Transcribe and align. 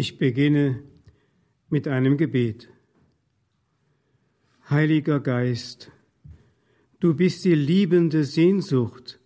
Ich 0.00 0.16
beginne 0.16 0.84
mit 1.70 1.88
einem 1.88 2.16
Gebet. 2.18 2.68
Heiliger 4.70 5.18
Geist, 5.18 5.90
du 7.00 7.14
bist 7.14 7.44
die 7.44 7.56
liebende 7.56 8.22
Sehnsucht, 8.22 9.18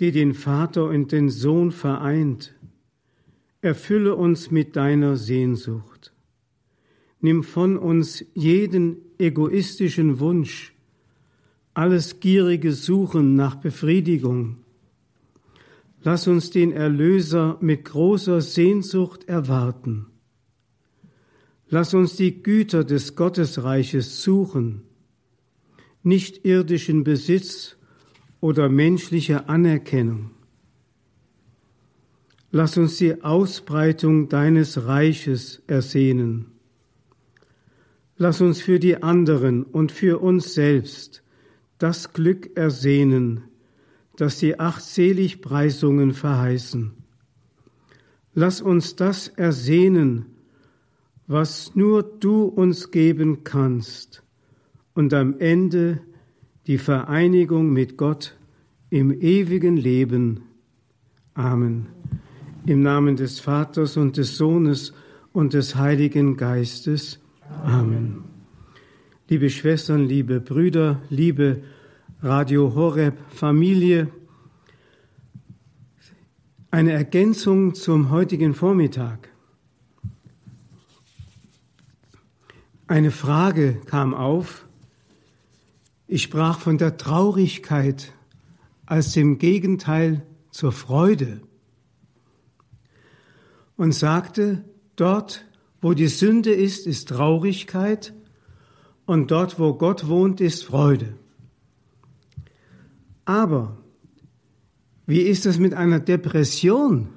die 0.00 0.10
den 0.10 0.32
Vater 0.32 0.86
und 0.86 1.12
den 1.12 1.28
Sohn 1.28 1.70
vereint. 1.70 2.54
Erfülle 3.60 4.16
uns 4.16 4.50
mit 4.50 4.74
deiner 4.74 5.18
Sehnsucht. 5.18 6.14
Nimm 7.20 7.44
von 7.44 7.76
uns 7.76 8.24
jeden 8.32 9.02
egoistischen 9.18 10.18
Wunsch, 10.18 10.72
alles 11.74 12.20
gierige 12.20 12.72
Suchen 12.72 13.34
nach 13.34 13.56
Befriedigung. 13.56 14.64
Lass 16.02 16.26
uns 16.26 16.50
den 16.50 16.72
Erlöser 16.72 17.58
mit 17.60 17.84
großer 17.84 18.40
Sehnsucht 18.40 19.24
erwarten. 19.28 20.06
Lass 21.68 21.94
uns 21.94 22.16
die 22.16 22.42
Güter 22.42 22.84
des 22.84 23.14
Gottesreiches 23.14 24.22
suchen, 24.22 24.82
nicht 26.02 26.44
irdischen 26.44 27.04
Besitz 27.04 27.76
oder 28.40 28.68
menschliche 28.68 29.48
Anerkennung. 29.48 30.30
Lass 32.50 32.76
uns 32.76 32.96
die 32.96 33.22
Ausbreitung 33.22 34.28
deines 34.28 34.86
Reiches 34.86 35.62
ersehnen. 35.66 36.46
Lass 38.16 38.40
uns 38.40 38.60
für 38.60 38.80
die 38.80 39.02
anderen 39.02 39.62
und 39.62 39.92
für 39.92 40.20
uns 40.20 40.54
selbst 40.54 41.22
das 41.78 42.12
Glück 42.12 42.56
ersehnen, 42.56 43.44
das 44.20 44.36
die 44.36 44.60
acht 44.60 44.82
Seligpreisungen 44.82 46.12
verheißen. 46.12 46.92
Lass 48.34 48.60
uns 48.60 48.94
das 48.94 49.28
ersehnen, 49.28 50.26
was 51.26 51.74
nur 51.74 52.02
du 52.02 52.42
uns 52.42 52.90
geben 52.90 53.44
kannst, 53.44 54.22
und 54.92 55.14
am 55.14 55.38
Ende 55.38 56.00
die 56.66 56.76
Vereinigung 56.76 57.72
mit 57.72 57.96
Gott 57.96 58.36
im 58.90 59.10
ewigen 59.10 59.78
Leben. 59.78 60.42
Amen. 61.32 61.86
Im 62.66 62.82
Namen 62.82 63.16
des 63.16 63.40
Vaters 63.40 63.96
und 63.96 64.18
des 64.18 64.36
Sohnes 64.36 64.92
und 65.32 65.54
des 65.54 65.76
Heiligen 65.76 66.36
Geistes. 66.36 67.20
Amen. 67.64 68.24
Liebe 69.28 69.48
Schwestern, 69.48 70.04
liebe 70.06 70.40
Brüder, 70.40 71.00
liebe 71.08 71.62
Radio 72.22 72.74
Horeb 72.74 73.14
Familie, 73.30 74.08
eine 76.70 76.92
Ergänzung 76.92 77.74
zum 77.74 78.10
heutigen 78.10 78.54
Vormittag. 78.54 79.28
Eine 82.86 83.10
Frage 83.10 83.80
kam 83.86 84.14
auf. 84.14 84.66
Ich 86.06 86.22
sprach 86.22 86.60
von 86.60 86.78
der 86.78 86.96
Traurigkeit 86.96 88.12
als 88.86 89.12
dem 89.12 89.38
Gegenteil 89.38 90.26
zur 90.50 90.72
Freude 90.72 91.40
und 93.76 93.92
sagte, 93.92 94.64
dort, 94.96 95.46
wo 95.80 95.94
die 95.94 96.08
Sünde 96.08 96.52
ist, 96.52 96.86
ist 96.86 97.08
Traurigkeit 97.08 98.12
und 99.06 99.30
dort, 99.30 99.58
wo 99.58 99.74
Gott 99.74 100.08
wohnt, 100.08 100.40
ist 100.40 100.64
Freude. 100.64 101.16
Aber 103.24 103.76
wie 105.10 105.22
ist 105.22 105.44
es 105.44 105.58
mit 105.58 105.74
einer 105.74 106.00
Depression? 106.00 107.08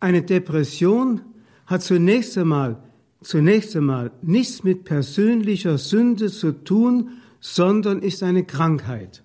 Eine 0.00 0.22
Depression 0.22 1.20
hat 1.66 1.82
zunächst 1.82 2.36
einmal 2.36 2.82
zunächst 3.22 3.76
einmal 3.76 4.10
nichts 4.22 4.64
mit 4.64 4.84
persönlicher 4.84 5.78
Sünde 5.78 6.30
zu 6.30 6.52
tun, 6.52 7.10
sondern 7.40 8.02
ist 8.02 8.22
eine 8.22 8.44
Krankheit. 8.44 9.22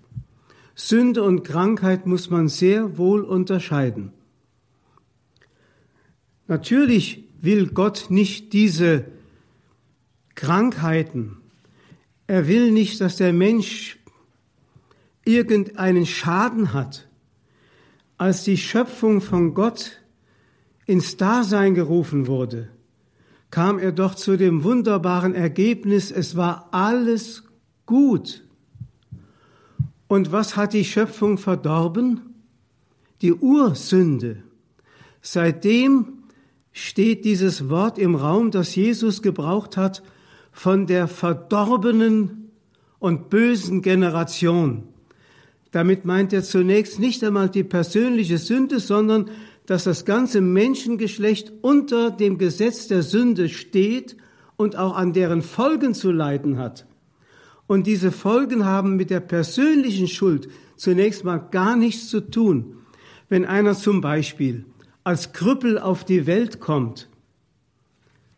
Sünde 0.75 1.23
und 1.23 1.43
Krankheit 1.43 2.05
muss 2.05 2.29
man 2.29 2.47
sehr 2.47 2.97
wohl 2.97 3.23
unterscheiden. 3.23 4.13
Natürlich 6.47 7.23
will 7.41 7.67
Gott 7.67 8.07
nicht 8.09 8.53
diese 8.53 9.05
Krankheiten. 10.35 11.37
Er 12.27 12.47
will 12.47 12.71
nicht, 12.71 13.01
dass 13.01 13.17
der 13.17 13.33
Mensch 13.33 13.96
irgendeinen 15.27 16.05
Schaden 16.05 16.73
hat. 16.73 17.07
Als 18.17 18.43
die 18.43 18.57
Schöpfung 18.57 19.21
von 19.21 19.53
Gott 19.53 20.01
ins 20.85 21.17
Dasein 21.17 21.75
gerufen 21.75 22.27
wurde, 22.27 22.69
kam 23.51 23.77
er 23.77 23.91
doch 23.91 24.15
zu 24.15 24.37
dem 24.37 24.63
wunderbaren 24.63 25.35
Ergebnis, 25.35 26.11
es 26.11 26.35
war 26.35 26.69
alles 26.71 27.43
gut. 27.85 28.43
Und 30.07 30.31
was 30.31 30.55
hat 30.55 30.73
die 30.73 30.85
Schöpfung 30.85 31.37
verdorben? 31.37 32.21
Die 33.21 33.33
Ursünde. 33.33 34.43
Seitdem 35.21 36.23
steht 36.71 37.25
dieses 37.25 37.69
Wort 37.69 37.97
im 37.97 38.15
Raum, 38.15 38.51
das 38.51 38.75
Jesus 38.75 39.21
gebraucht 39.21 39.75
hat, 39.77 40.03
von 40.51 40.87
der 40.87 41.07
verdorbenen 41.07 42.51
und 42.99 43.29
bösen 43.29 43.81
Generation. 43.81 44.87
Damit 45.71 46.05
meint 46.05 46.33
er 46.33 46.43
zunächst 46.43 46.99
nicht 46.99 47.23
einmal 47.23 47.49
die 47.49 47.63
persönliche 47.63 48.37
Sünde, 48.37 48.79
sondern 48.79 49.29
dass 49.65 49.83
das 49.83 50.05
ganze 50.05 50.41
Menschengeschlecht 50.41 51.51
unter 51.61 52.09
dem 52.09 52.37
Gesetz 52.37 52.87
der 52.87 53.03
Sünde 53.03 53.49
steht 53.49 54.15
und 54.55 54.77
auch 54.77 54.95
an 54.95 55.13
deren 55.13 55.41
Folgen 55.41 55.93
zu 55.93 56.11
leiden 56.11 56.57
hat. 56.57 56.85
Und 57.67 57.85
diese 57.85 58.13
Folgen 58.13 58.65
haben 58.65 58.95
mit 58.95 59.09
der 59.09 59.19
persönlichen 59.19 60.07
Schuld 60.07 60.49
zunächst 60.77 61.25
mal 61.25 61.37
gar 61.37 61.75
nichts 61.75 62.07
zu 62.07 62.21
tun. 62.21 62.77
Wenn 63.27 63.45
einer 63.45 63.75
zum 63.75 63.99
Beispiel 63.99 64.65
als 65.03 65.33
Krüppel 65.33 65.77
auf 65.77 66.05
die 66.05 66.25
Welt 66.27 66.61
kommt, 66.61 67.09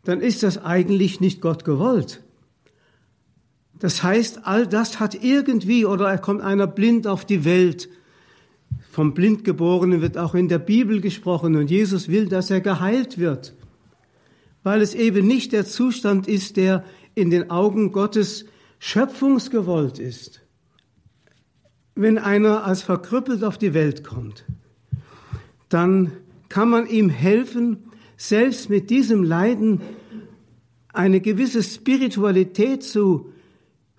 dann 0.04 0.22
ist 0.22 0.42
das 0.42 0.58
eigentlich 0.58 1.20
nicht 1.20 1.42
Gott 1.42 1.64
gewollt. 1.64 2.24
Das 3.80 4.04
heißt, 4.04 4.42
all 4.44 4.68
das 4.68 5.00
hat 5.00 5.24
irgendwie, 5.24 5.86
oder 5.86 6.10
er 6.10 6.18
kommt 6.18 6.42
einer 6.42 6.68
blind 6.68 7.08
auf 7.08 7.26
die 7.26 7.46
Welt, 7.46 7.90
vom 8.92 9.14
Blindgeborenen 9.14 10.02
wird 10.02 10.18
auch 10.18 10.36
in 10.36 10.50
der 10.50 10.60
Bibel 10.60 11.00
gesprochen 11.00 11.56
und 11.56 11.72
Jesus 11.72 12.10
will, 12.10 12.28
dass 12.28 12.52
er 12.52 12.60
geheilt 12.60 13.18
wird, 13.18 13.54
weil 14.64 14.82
es 14.82 14.94
eben 14.94 15.26
nicht 15.26 15.54
der 15.54 15.66
Zustand 15.66 16.28
ist, 16.28 16.58
der 16.58 16.84
in 17.16 17.30
den 17.30 17.50
Augen 17.50 17.92
Gottes 17.92 18.46
schöpfungsgewollt 18.80 20.00
ist. 20.00 20.42
Wenn 21.96 22.18
einer 22.18 22.66
als 22.66 22.82
verkrüppelt 22.82 23.44
auf 23.44 23.58
die 23.58 23.74
Welt 23.74 24.04
kommt, 24.04 24.46
dann 25.70 26.12
kann 26.50 26.70
man 26.70 26.88
ihm 26.88 27.10
helfen, 27.10 27.78
selbst 28.18 28.70
mit 28.70 28.90
diesem 28.90 29.24
Leiden 29.24 29.82
eine 30.92 31.22
gewisse 31.22 31.64
Spiritualität 31.64 32.84
zu 32.84 33.32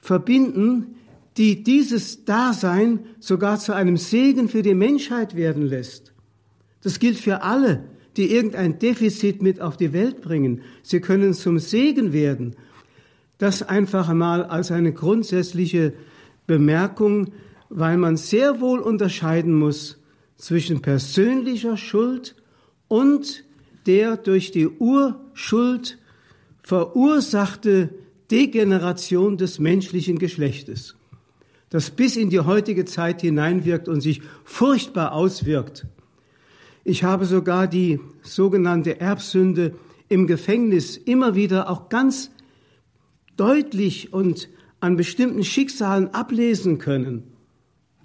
verbinden, 0.00 0.96
die 1.36 1.62
dieses 1.62 2.24
Dasein 2.24 3.00
sogar 3.18 3.58
zu 3.58 3.74
einem 3.74 3.96
Segen 3.96 4.48
für 4.48 4.62
die 4.62 4.74
Menschheit 4.74 5.36
werden 5.36 5.64
lässt. 5.64 6.12
Das 6.82 6.98
gilt 6.98 7.18
für 7.18 7.42
alle, 7.42 7.84
die 8.16 8.32
irgendein 8.32 8.78
Defizit 8.78 9.42
mit 9.42 9.60
auf 9.60 9.76
die 9.76 9.92
Welt 9.92 10.20
bringen. 10.20 10.62
Sie 10.82 11.00
können 11.00 11.34
zum 11.34 11.58
Segen 11.58 12.12
werden. 12.12 12.56
Das 13.38 13.62
einfach 13.62 14.08
einmal 14.08 14.44
als 14.44 14.70
eine 14.70 14.92
grundsätzliche 14.92 15.92
Bemerkung, 16.46 17.32
weil 17.68 17.96
man 17.96 18.16
sehr 18.16 18.60
wohl 18.60 18.80
unterscheiden 18.80 19.54
muss 19.54 19.98
zwischen 20.36 20.82
persönlicher 20.82 21.76
Schuld 21.76 22.34
und 22.88 23.44
der 23.86 24.16
durch 24.16 24.50
die 24.50 24.68
Urschuld 24.68 25.98
verursachte 26.62 27.90
Degeneration 28.30 29.36
des 29.36 29.58
menschlichen 29.58 30.18
Geschlechtes 30.18 30.94
das 31.70 31.90
bis 31.90 32.16
in 32.16 32.30
die 32.30 32.40
heutige 32.40 32.84
Zeit 32.84 33.22
hineinwirkt 33.22 33.88
und 33.88 34.00
sich 34.00 34.20
furchtbar 34.44 35.12
auswirkt. 35.12 35.86
Ich 36.84 37.04
habe 37.04 37.24
sogar 37.24 37.68
die 37.68 38.00
sogenannte 38.22 39.00
Erbsünde 39.00 39.76
im 40.08 40.26
Gefängnis 40.26 40.96
immer 40.96 41.36
wieder 41.36 41.70
auch 41.70 41.88
ganz 41.88 42.32
deutlich 43.36 44.12
und 44.12 44.48
an 44.80 44.96
bestimmten 44.96 45.44
Schicksalen 45.44 46.12
ablesen 46.12 46.78
können. 46.78 47.22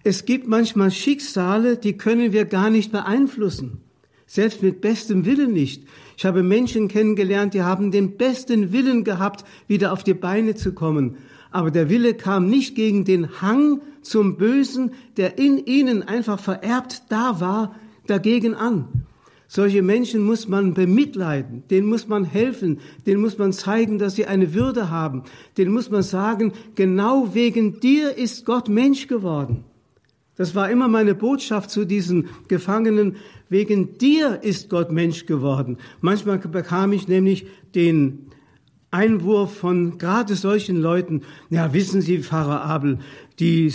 Es 0.04 0.26
gibt 0.26 0.48
manchmal 0.48 0.92
Schicksale, 0.92 1.78
die 1.78 1.98
können 1.98 2.32
wir 2.32 2.46
gar 2.46 2.70
nicht 2.70 2.92
beeinflussen, 2.92 3.82
selbst 4.28 4.62
mit 4.62 4.82
bestem 4.82 5.26
Willen 5.26 5.54
nicht. 5.54 5.84
Ich 6.18 6.26
habe 6.26 6.44
Menschen 6.44 6.88
kennengelernt, 6.88 7.54
die 7.54 7.64
haben 7.64 7.92
den 7.92 8.18
besten 8.18 8.72
Willen 8.72 9.04
gehabt, 9.04 9.46
wieder 9.68 9.92
auf 9.92 10.04
die 10.04 10.14
Beine 10.14 10.56
zu 10.56 10.74
kommen, 10.74 11.18
aber 11.52 11.72
der 11.72 11.90
Wille 11.90 12.14
kam 12.14 12.50
nicht 12.50 12.76
gegen 12.76 13.06
den 13.06 13.42
Hang 13.42 13.82
zum 14.02 14.38
Bösen, 14.38 14.92
der 15.18 15.38
in 15.38 15.66
ihnen 15.66 16.04
einfach 16.04 16.40
vererbt 16.40 17.04
da 17.10 17.40
war, 17.40 17.76
dagegen 18.08 18.54
an, 18.54 19.06
Solche 19.48 19.84
Menschen 19.84 20.24
muss 20.24 20.48
man 20.48 20.74
bemitleiden, 20.74 21.64
denen 21.70 21.88
muss 21.88 22.08
man 22.08 22.26
helfen, 22.26 22.80
denen 23.06 23.22
muss 23.22 23.38
man 23.38 23.54
zeigen, 23.54 24.00
dass 24.00 24.16
sie 24.16 24.26
eine 24.26 24.54
Würde 24.54 24.90
haben, 24.90 25.24
denen 25.58 25.72
muss 25.72 25.90
man 25.92 26.02
sagen, 26.02 26.54
genau 26.74 27.34
wegen 27.34 27.80
dir 27.80 28.18
ist 28.18 28.46
Gott 28.46 28.70
Mensch 28.70 29.08
geworden. 29.08 29.64
Das 30.36 30.56
war 30.56 30.70
immer 30.70 30.88
meine 30.88 31.16
Botschaft 31.16 31.70
zu 31.70 31.86
diesen 31.86 32.28
Gefangenen, 32.48 33.16
wegen 33.50 33.98
dir 33.98 34.44
ist 34.44 34.70
Gott 34.70 34.92
Mensch 34.92 35.26
geworden. 35.26 35.78
Manchmal 36.02 36.40
bekam 36.40 36.94
ich 36.94 37.08
nämlich 37.08 37.46
den 37.74 38.32
Einwurf 38.92 39.58
von 39.58 39.98
gerade 39.98 40.36
solchen 40.36 40.78
Leuten, 40.78 41.24
ja, 41.50 41.74
wissen 41.74 42.02
Sie, 42.02 42.24
Pfarrer 42.24 42.64
Abel, 42.64 43.00
die, 43.40 43.74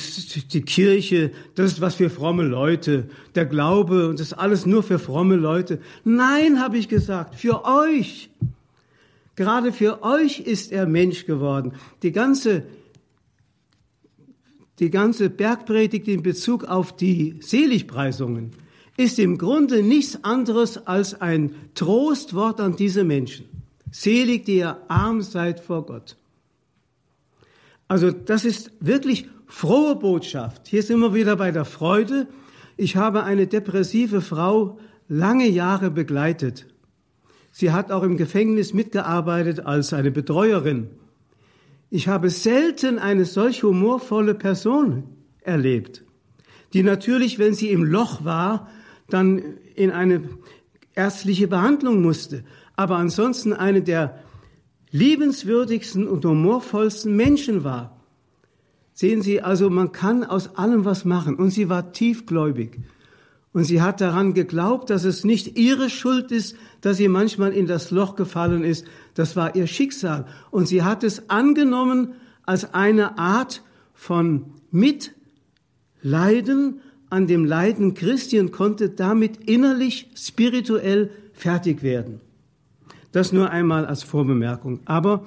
die 0.52 0.62
Kirche, 0.62 1.30
das 1.54 1.72
ist 1.72 1.80
was 1.82 1.96
für 1.96 2.08
fromme 2.08 2.44
Leute, 2.44 3.10
der 3.34 3.44
Glaube 3.44 4.08
und 4.08 4.18
das 4.18 4.28
ist 4.28 4.32
alles 4.32 4.64
nur 4.64 4.82
für 4.82 4.98
fromme 4.98 5.36
Leute. 5.36 5.80
Nein, 6.04 6.60
habe 6.60 6.78
ich 6.78 6.88
gesagt, 6.88 7.34
für 7.34 7.64
euch. 7.66 8.30
Gerade 9.36 9.72
für 9.72 10.02
euch 10.02 10.40
ist 10.40 10.72
er 10.72 10.86
Mensch 10.86 11.26
geworden. 11.26 11.72
Die 12.02 12.12
ganze, 12.12 12.62
die 14.78 14.90
ganze 14.90 15.28
Bergpredigt 15.28 16.08
in 16.08 16.22
Bezug 16.22 16.64
auf 16.64 16.96
die 16.96 17.36
Seligpreisungen 17.40 18.52
ist 19.00 19.18
im 19.18 19.38
Grunde 19.38 19.82
nichts 19.82 20.24
anderes 20.24 20.86
als 20.86 21.18
ein 21.22 21.54
Trostwort 21.74 22.60
an 22.60 22.76
diese 22.76 23.02
Menschen. 23.02 23.46
Selig, 23.90 24.44
die 24.44 24.58
ihr 24.58 24.76
arm 24.88 25.22
seid 25.22 25.60
vor 25.60 25.86
Gott. 25.86 26.16
Also 27.88 28.10
das 28.10 28.44
ist 28.44 28.70
wirklich 28.78 29.26
frohe 29.46 29.96
Botschaft. 29.96 30.68
Hier 30.68 30.82
sind 30.82 31.00
wir 31.00 31.14
wieder 31.14 31.36
bei 31.36 31.50
der 31.50 31.64
Freude. 31.64 32.28
Ich 32.76 32.96
habe 32.96 33.24
eine 33.24 33.46
depressive 33.46 34.20
Frau 34.20 34.78
lange 35.08 35.48
Jahre 35.48 35.90
begleitet. 35.90 36.66
Sie 37.52 37.72
hat 37.72 37.90
auch 37.90 38.02
im 38.02 38.18
Gefängnis 38.18 38.74
mitgearbeitet 38.74 39.60
als 39.60 39.94
eine 39.94 40.10
Betreuerin. 40.10 40.90
Ich 41.88 42.06
habe 42.06 42.28
selten 42.28 42.98
eine 42.98 43.24
solch 43.24 43.62
humorvolle 43.62 44.34
Person 44.34 45.04
erlebt, 45.40 46.04
die 46.74 46.82
natürlich, 46.82 47.38
wenn 47.38 47.54
sie 47.54 47.70
im 47.70 47.82
Loch 47.82 48.26
war, 48.26 48.68
dann 49.12 49.42
in 49.74 49.90
eine 49.90 50.22
ärztliche 50.94 51.48
Behandlung 51.48 52.02
musste 52.02 52.44
aber 52.80 52.96
ansonsten 52.96 53.52
eine 53.52 53.82
der 53.82 54.20
liebenswürdigsten 54.90 56.08
und 56.08 56.24
humorvollsten 56.24 57.14
Menschen 57.14 57.62
war. 57.62 58.00
Sehen 58.94 59.20
Sie, 59.20 59.42
also 59.42 59.68
man 59.68 59.92
kann 59.92 60.24
aus 60.24 60.56
allem 60.56 60.86
was 60.86 61.04
machen. 61.04 61.36
Und 61.36 61.50
sie 61.50 61.68
war 61.68 61.92
tiefgläubig. 61.92 62.80
Und 63.52 63.64
sie 63.64 63.82
hat 63.82 64.00
daran 64.00 64.32
geglaubt, 64.32 64.88
dass 64.88 65.04
es 65.04 65.24
nicht 65.24 65.58
ihre 65.58 65.90
Schuld 65.90 66.32
ist, 66.32 66.56
dass 66.80 66.96
sie 66.96 67.08
manchmal 67.08 67.52
in 67.52 67.66
das 67.66 67.90
Loch 67.90 68.16
gefallen 68.16 68.64
ist. 68.64 68.86
Das 69.12 69.36
war 69.36 69.54
ihr 69.54 69.66
Schicksal. 69.66 70.24
Und 70.50 70.66
sie 70.66 70.82
hat 70.82 71.04
es 71.04 71.28
angenommen 71.28 72.14
als 72.44 72.72
eine 72.72 73.18
Art 73.18 73.62
von 73.92 74.54
Mitleiden 74.70 75.10
an 77.10 77.26
dem 77.26 77.44
Leiden 77.44 77.94
Christi 77.94 78.38
und 78.38 78.52
konnte 78.52 78.88
damit 78.88 79.48
innerlich, 79.48 80.08
spirituell 80.14 81.10
fertig 81.32 81.82
werden. 81.82 82.20
Das 83.12 83.32
nur 83.32 83.50
einmal 83.50 83.86
als 83.86 84.04
Vorbemerkung. 84.04 84.80
Aber 84.84 85.26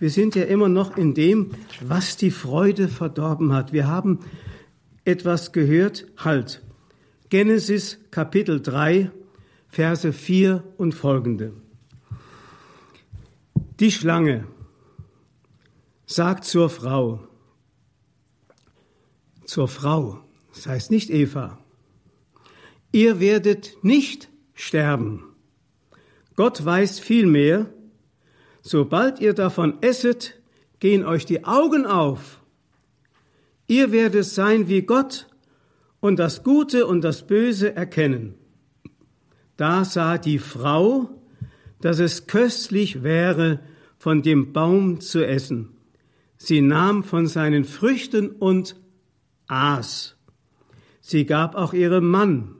wir 0.00 0.10
sind 0.10 0.34
ja 0.34 0.44
immer 0.44 0.68
noch 0.68 0.96
in 0.96 1.14
dem, 1.14 1.52
was 1.80 2.16
die 2.16 2.30
Freude 2.30 2.88
verdorben 2.88 3.52
hat. 3.52 3.72
Wir 3.72 3.86
haben 3.86 4.18
etwas 5.04 5.52
gehört, 5.52 6.06
halt. 6.16 6.62
Genesis 7.28 7.98
Kapitel 8.10 8.60
3, 8.60 9.10
Verse 9.68 10.12
4 10.12 10.64
und 10.78 10.94
folgende. 10.94 11.52
Die 13.78 13.92
Schlange 13.92 14.46
sagt 16.06 16.44
zur 16.44 16.68
Frau, 16.68 17.20
zur 19.44 19.68
Frau, 19.68 20.18
das 20.54 20.66
heißt 20.66 20.90
nicht 20.90 21.10
Eva, 21.10 21.58
ihr 22.92 23.20
werdet 23.20 23.76
nicht 23.82 24.28
sterben. 24.54 25.24
Gott 26.36 26.64
weiß 26.64 27.00
viel 27.00 27.26
mehr. 27.26 27.66
Sobald 28.62 29.20
ihr 29.20 29.34
davon 29.34 29.82
esset, 29.82 30.40
gehen 30.78 31.04
euch 31.04 31.26
die 31.26 31.44
Augen 31.44 31.86
auf. 31.86 32.40
Ihr 33.66 33.92
werdet 33.92 34.24
sein 34.24 34.68
wie 34.68 34.82
Gott 34.82 35.28
und 36.00 36.18
das 36.18 36.42
Gute 36.42 36.86
und 36.86 37.02
das 37.02 37.26
Böse 37.26 37.74
erkennen. 37.74 38.34
Da 39.56 39.84
sah 39.84 40.18
die 40.18 40.38
Frau, 40.38 41.10
dass 41.80 41.98
es 41.98 42.26
köstlich 42.26 43.02
wäre, 43.02 43.60
von 43.98 44.22
dem 44.22 44.54
Baum 44.54 45.00
zu 45.00 45.26
essen. 45.26 45.76
Sie 46.38 46.62
nahm 46.62 47.04
von 47.04 47.26
seinen 47.26 47.64
Früchten 47.64 48.30
und 48.30 48.76
aß. 49.46 50.16
Sie 51.10 51.26
gab 51.26 51.56
auch 51.56 51.72
ihrem 51.72 52.08
Mann, 52.08 52.54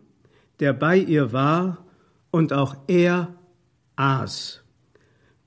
der 0.58 0.73
bei 0.73 0.97
ihr 0.97 1.32
war, 1.32 1.85
und 2.32 2.52
auch 2.52 2.75
er 2.88 3.32
aß. 3.94 4.64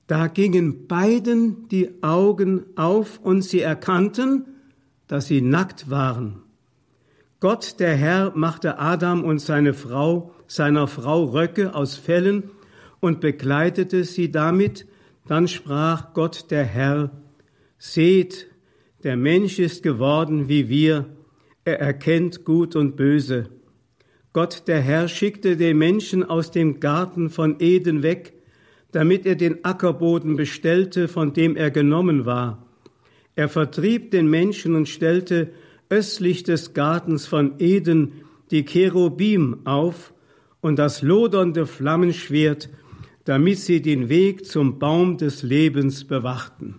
Da 0.06 0.28
gingen 0.28 0.86
beiden 0.86 1.68
die 1.68 2.02
Augen 2.02 2.64
auf 2.76 3.20
und 3.22 3.42
sie 3.42 3.60
erkannten, 3.60 4.46
dass 5.06 5.26
sie 5.26 5.42
nackt 5.42 5.90
waren. 5.90 6.44
Gott, 7.40 7.78
der 7.78 7.94
Herr, 7.94 8.32
machte 8.36 8.78
Adam 8.78 9.22
und 9.22 9.38
seine 9.38 9.74
Frau, 9.74 10.34
seiner 10.46 10.86
Frau 10.86 11.24
Röcke 11.24 11.74
aus 11.74 11.96
Fellen 11.96 12.44
und 13.00 13.20
begleitete 13.20 14.04
sie 14.04 14.30
damit. 14.30 14.86
Dann 15.26 15.46
sprach 15.46 16.14
Gott, 16.14 16.50
der 16.50 16.64
Herr, 16.64 17.10
seht, 17.76 18.46
der 19.02 19.18
Mensch 19.18 19.58
ist 19.58 19.82
geworden 19.82 20.48
wie 20.48 20.70
wir, 20.70 21.13
er 21.64 21.80
erkennt 21.80 22.44
Gut 22.44 22.76
und 22.76 22.96
Böse. 22.96 23.48
Gott, 24.32 24.64
der 24.66 24.80
Herr, 24.80 25.08
schickte 25.08 25.56
den 25.56 25.78
Menschen 25.78 26.24
aus 26.24 26.50
dem 26.50 26.80
Garten 26.80 27.30
von 27.30 27.56
Eden 27.60 28.02
weg, 28.02 28.34
damit 28.92 29.26
er 29.26 29.34
den 29.34 29.64
Ackerboden 29.64 30.36
bestellte, 30.36 31.08
von 31.08 31.32
dem 31.32 31.56
er 31.56 31.70
genommen 31.70 32.26
war. 32.26 32.66
Er 33.36 33.48
vertrieb 33.48 34.10
den 34.10 34.28
Menschen 34.28 34.74
und 34.74 34.88
stellte 34.88 35.52
östlich 35.88 36.42
des 36.42 36.74
Gartens 36.74 37.26
von 37.26 37.54
Eden 37.58 38.12
die 38.50 38.64
Cherubim 38.64 39.58
auf 39.64 40.12
und 40.60 40.78
das 40.78 41.02
lodernde 41.02 41.66
Flammenschwert, 41.66 42.68
damit 43.24 43.58
sie 43.58 43.80
den 43.82 44.08
Weg 44.08 44.46
zum 44.46 44.78
Baum 44.78 45.16
des 45.16 45.42
Lebens 45.42 46.04
bewachten. 46.04 46.76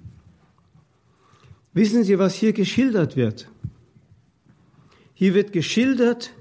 Wissen 1.74 2.04
Sie, 2.04 2.18
was 2.18 2.36
hier 2.36 2.54
geschildert 2.54 3.18
wird? 3.18 3.50
Hier 5.16 5.34
wird 5.34 5.54
geschildert 5.54 6.34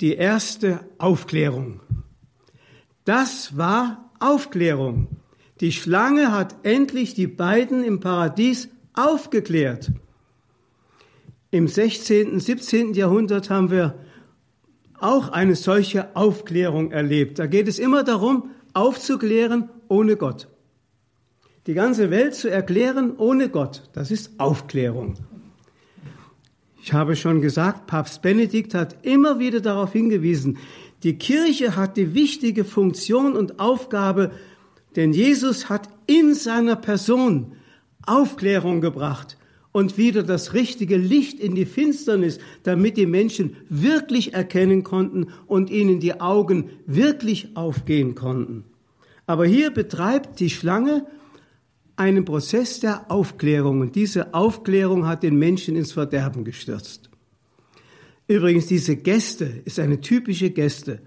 die 0.00 0.14
erste 0.14 0.80
Aufklärung. 0.98 1.80
Das 3.04 3.56
war 3.56 4.10
Aufklärung. 4.18 5.08
Die 5.60 5.72
Schlange 5.72 6.32
hat 6.32 6.56
endlich 6.62 7.12
die 7.12 7.26
beiden 7.26 7.84
im 7.84 8.00
Paradies 8.00 8.70
aufgeklärt. 8.94 9.92
Im 11.50 11.68
16., 11.68 12.40
17. 12.40 12.94
Jahrhundert 12.94 13.50
haben 13.50 13.70
wir 13.70 13.94
auch 14.98 15.28
eine 15.28 15.54
solche 15.54 16.16
Aufklärung 16.16 16.92
erlebt. 16.92 17.38
Da 17.38 17.46
geht 17.46 17.68
es 17.68 17.78
immer 17.78 18.04
darum, 18.04 18.50
aufzuklären 18.72 19.68
ohne 19.88 20.16
Gott. 20.16 20.48
Die 21.66 21.74
ganze 21.74 22.10
Welt 22.10 22.34
zu 22.34 22.50
erklären 22.50 23.16
ohne 23.18 23.50
Gott, 23.50 23.82
das 23.92 24.10
ist 24.10 24.40
Aufklärung. 24.40 25.18
Ich 26.86 26.92
habe 26.92 27.16
schon 27.16 27.40
gesagt, 27.40 27.86
Papst 27.86 28.20
Benedikt 28.20 28.74
hat 28.74 29.06
immer 29.06 29.38
wieder 29.38 29.62
darauf 29.62 29.94
hingewiesen, 29.94 30.58
die 31.02 31.16
Kirche 31.16 31.76
hat 31.76 31.96
die 31.96 32.12
wichtige 32.12 32.62
Funktion 32.62 33.36
und 33.36 33.58
Aufgabe, 33.58 34.32
denn 34.94 35.14
Jesus 35.14 35.70
hat 35.70 35.88
in 36.06 36.34
seiner 36.34 36.76
Person 36.76 37.52
Aufklärung 38.04 38.82
gebracht 38.82 39.38
und 39.72 39.96
wieder 39.96 40.22
das 40.22 40.52
richtige 40.52 40.98
Licht 40.98 41.40
in 41.40 41.54
die 41.54 41.64
Finsternis, 41.64 42.38
damit 42.64 42.98
die 42.98 43.06
Menschen 43.06 43.56
wirklich 43.70 44.34
erkennen 44.34 44.84
konnten 44.84 45.28
und 45.46 45.70
ihnen 45.70 46.00
die 46.00 46.20
Augen 46.20 46.68
wirklich 46.84 47.56
aufgehen 47.56 48.14
konnten. 48.14 48.64
Aber 49.24 49.46
hier 49.46 49.70
betreibt 49.70 50.38
die 50.38 50.50
Schlange 50.50 51.06
einen 51.96 52.24
Prozess 52.24 52.80
der 52.80 53.10
Aufklärung 53.10 53.80
und 53.80 53.94
diese 53.94 54.34
Aufklärung 54.34 55.06
hat 55.06 55.22
den 55.22 55.38
Menschen 55.38 55.76
ins 55.76 55.92
Verderben 55.92 56.44
gestürzt. 56.44 57.10
Übrigens, 58.26 58.66
diese 58.66 58.96
Gäste 58.96 59.44
ist 59.64 59.78
eine 59.78 60.00
typische 60.00 60.50
Gäste. 60.50 61.02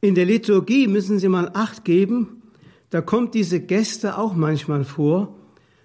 In 0.00 0.14
der 0.14 0.26
Liturgie 0.26 0.86
müssen 0.86 1.18
Sie 1.18 1.28
mal 1.28 1.50
Acht 1.54 1.84
geben, 1.84 2.42
da 2.90 3.00
kommt 3.00 3.34
diese 3.34 3.60
Gäste 3.60 4.18
auch 4.18 4.34
manchmal 4.34 4.84
vor, 4.84 5.36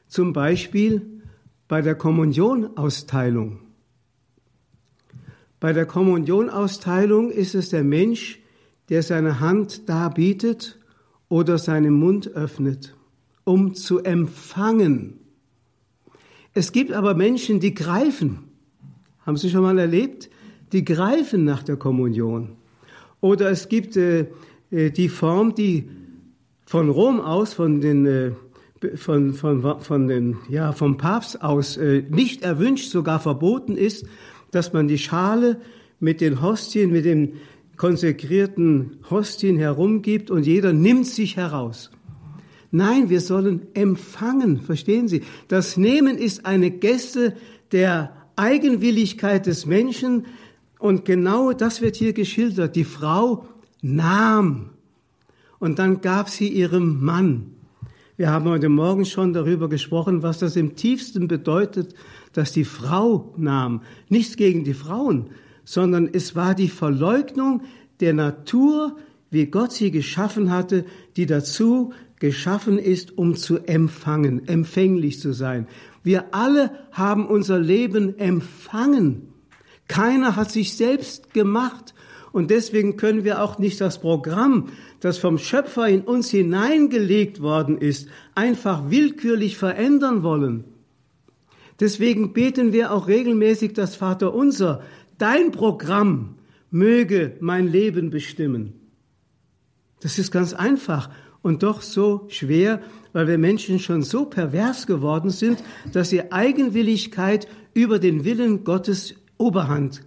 zum 0.08 0.34
Beispiel 0.34 1.24
bei 1.68 1.82
der 1.82 1.96
Kommunionausteilung. 1.96 3.60
Bei 5.60 5.74
der 5.74 5.86
Kommunionausteilung 5.86 7.32
ist 7.32 7.56
es 7.56 7.70
der 7.70 7.84
Mensch, 7.84 8.40
der 8.90 9.04
seine 9.04 9.40
Hand 9.40 9.88
darbietet 9.88 10.80
oder 11.30 11.58
seinen 11.58 11.94
Mund 11.94 12.28
öffnet, 12.28 12.94
um 13.44 13.74
zu 13.74 14.00
empfangen. 14.00 15.20
Es 16.54 16.72
gibt 16.72 16.92
aber 16.92 17.16
Menschen, 17.16 17.60
die 17.60 17.74
greifen. 17.74 18.40
Haben 19.26 19.38
Sie 19.38 19.50
schon 19.50 19.62
mal 19.62 19.78
erlebt? 19.78 20.30
Die 20.74 20.84
greifen 20.84 21.46
nach 21.46 21.64
der 21.64 21.78
Kommunion. 21.78 22.58
Oder 23.22 23.50
es 23.50 23.70
gibt 23.70 23.96
äh, 23.96 24.28
äh 24.72 24.90
die 24.90 25.10
Form, 25.10 25.56
die 25.56 25.90
von 26.66 26.90
Rom 26.90 27.20
aus, 27.20 27.54
von 27.54 27.82
den, 27.82 28.06
äh, 28.06 28.32
von, 28.96 29.34
von, 29.34 29.80
von 29.82 30.08
den, 30.08 30.38
ja, 30.50 30.72
vom 30.72 30.98
Papst 30.98 31.42
aus 31.42 31.78
äh, 31.78 32.04
nicht 32.10 32.44
erwünscht, 32.44 32.90
sogar 32.90 33.20
verboten 33.20 33.78
ist, 33.78 34.06
dass 34.52 34.74
man 34.74 34.88
die 34.88 34.98
Schale 34.98 35.62
mit 36.00 36.20
den 36.20 36.42
Hostien, 36.42 36.92
mit 36.92 37.06
den 37.06 37.34
konsekrierten 37.78 39.00
Hostien 39.10 39.58
herumgibt 39.58 40.30
und 40.30 40.46
jeder 40.46 40.74
nimmt 40.74 41.08
sich 41.08 41.38
heraus. 41.38 41.92
Nein, 42.72 43.10
wir 43.10 43.20
sollen 43.20 43.68
empfangen, 43.74 44.62
verstehen 44.62 45.10
Sie? 45.10 45.24
Das 45.50 45.76
Nehmen 45.76 46.18
ist 46.18 46.46
eine 46.46 46.72
Geste 46.72 47.36
der 47.74 48.16
Eigenwilligkeit 48.38 49.46
des 49.46 49.66
Menschen 49.66 50.26
und 50.80 51.06
genau 51.06 51.52
das 51.52 51.82
wird 51.82 51.98
hier 51.98 52.14
geschildert. 52.14 52.76
Die 52.76 52.86
Frau 52.86 53.46
nahm 53.82 54.70
und 55.60 55.80
dann 55.80 56.02
gab 56.02 56.30
sie 56.30 56.48
ihrem 56.48 57.04
Mann. 57.04 57.52
Wir 58.18 58.30
haben 58.30 58.46
heute 58.46 58.70
Morgen 58.70 59.06
schon 59.06 59.34
darüber 59.34 59.68
gesprochen, 59.68 60.24
was 60.24 60.40
das 60.40 60.56
im 60.56 60.76
tiefsten 60.76 61.28
bedeutet, 61.28 61.94
dass 62.34 62.52
die 62.52 62.66
Frau 62.66 63.34
nahm. 63.38 63.82
Nichts 64.10 64.38
gegen 64.38 64.64
die 64.64 64.74
Frauen, 64.74 65.30
sondern 65.66 66.10
es 66.12 66.36
war 66.36 66.56
die 66.56 66.70
Verleugnung 66.70 67.62
der 68.00 68.14
Natur, 68.14 68.98
wie 69.30 69.46
Gott 69.48 69.72
sie 69.72 69.92
geschaffen 69.92 70.52
hatte, 70.52 70.86
die 71.16 71.26
dazu 71.26 71.94
geschaffen 72.22 72.78
ist, 72.78 73.18
um 73.18 73.36
zu 73.36 73.58
empfangen, 73.66 74.48
empfänglich 74.48 75.20
zu 75.20 75.34
sein. 75.34 75.68
Wir 76.04 76.36
alle 76.36 76.70
haben 76.92 77.26
unser 77.26 77.60
Leben 77.60 78.18
empfangen. 78.20 79.34
Keiner 79.88 80.36
hat 80.36 80.52
sich 80.52 80.78
selbst 80.78 81.34
gemacht. 81.34 81.96
Und 82.32 82.52
deswegen 82.52 82.96
können 82.96 83.24
wir 83.24 83.42
auch 83.44 83.58
nicht 83.58 83.82
das 83.82 84.00
Programm, 84.00 84.70
das 85.00 85.18
vom 85.18 85.40
Schöpfer 85.40 85.90
in 85.90 86.02
uns 86.02 86.30
hineingelegt 86.30 87.42
worden 87.42 87.80
ist, 87.80 88.08
einfach 88.36 88.92
willkürlich 88.92 89.58
verändern 89.58 90.22
wollen. 90.22 90.64
Deswegen 91.80 92.34
beten 92.34 92.72
wir 92.72 92.94
auch 92.94 93.08
regelmäßig 93.08 93.74
das 93.74 93.96
Vaterunser. 93.96 94.84
Dein 95.18 95.52
Programm 95.52 96.36
möge 96.70 97.36
mein 97.40 97.68
Leben 97.68 98.12
bestimmen. 98.12 98.74
Das 100.02 100.20
ist 100.20 100.32
ganz 100.32 100.54
einfach 100.54 101.10
und 101.42 101.64
doch 101.64 101.82
so 101.82 102.26
schwer, 102.30 102.82
weil 103.14 103.28
wir 103.28 103.38
Menschen 103.38 103.80
schon 103.80 104.04
so 104.04 104.26
pervers 104.26 104.88
geworden 104.88 105.30
sind, 105.30 105.64
dass 105.92 106.10
die 106.10 106.32
Eigenwilligkeit 106.32 107.48
über 107.74 108.00
den 108.00 108.24
Willen 108.24 108.64
Gottes 108.64 109.16
Oberhand 109.38 110.04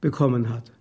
bekommen 0.00 0.48
hat. 0.48 0.72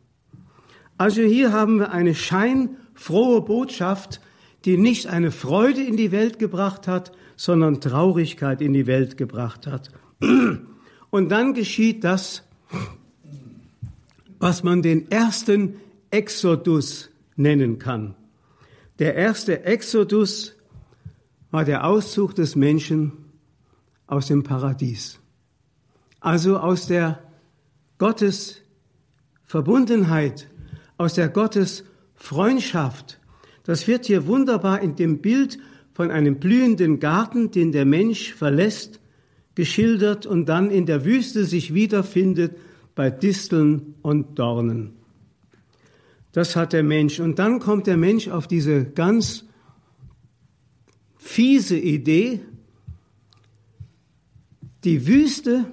Also 0.98 1.22
hier 1.22 1.51
haben 1.51 1.80
wir 1.80 1.92
eine 1.92 2.15
scheinfrohe 2.15 3.42
Botschaft, 3.42 4.22
die 4.65 4.77
nicht 4.77 5.08
eine 5.08 5.32
Freude 5.32 5.82
in 5.82 5.98
die 5.98 6.12
Welt 6.12 6.39
gebracht 6.39 6.88
hat, 6.88 7.12
sondern 7.36 7.82
Traurigkeit 7.82 8.62
in 8.62 8.74
die 8.74 8.88
Welt 8.88 9.18
gebracht 9.18 9.68
hat. 9.68 9.89
Und 11.10 11.30
dann 11.30 11.53
geschieht 11.53 12.03
das, 12.03 12.44
was 14.39 14.63
man 14.63 14.82
den 14.82 15.10
ersten 15.12 15.75
Exodus 16.12 17.10
nennen 17.36 17.80
kann. 17.80 18.15
Der 19.03 19.15
erste 19.15 19.65
Exodus 19.65 20.55
war 21.51 21.65
der 21.65 21.86
Auszug 21.86 22.36
des 22.36 22.55
Menschen 22.55 23.12
aus 24.07 24.27
dem 24.27 24.43
Paradies, 24.43 25.19
also 26.22 26.57
aus 26.57 26.88
der 26.88 27.22
Gottes 27.98 28.62
Verbundenheit, 29.43 30.48
aus 30.95 31.15
der 31.15 31.27
Gottes 31.27 31.83
Freundschaft. 32.15 33.19
Das 33.65 33.89
wird 33.89 34.05
hier 34.05 34.25
wunderbar 34.25 34.79
in 34.79 34.95
dem 34.95 35.22
Bild 35.22 35.60
von 35.93 36.10
einem 36.10 36.39
blühenden 36.39 37.01
Garten, 37.01 37.51
den 37.51 37.74
der 37.74 37.83
Mensch 37.83 38.33
verlässt, 38.33 39.01
geschildert 39.53 40.25
und 40.25 40.45
dann 40.45 40.72
in 40.72 40.86
der 40.86 41.03
Wüste 41.03 41.43
sich 41.43 41.74
wiederfindet 41.74 42.55
bei 42.95 43.10
Disteln 43.10 43.95
und 44.01 44.39
Dornen. 44.39 45.02
Das 46.33 46.55
hat 46.55 46.73
der 46.73 46.83
Mensch. 46.83 47.19
Und 47.19 47.39
dann 47.39 47.59
kommt 47.59 47.87
der 47.87 47.95
Mensch 47.95 48.27
auf 48.27 48.47
diese 48.47 48.83
ganz 48.83 49.45
fiese 51.15 51.77
Idee, 51.77 52.41
die 54.83 55.07
Wüste 55.07 55.65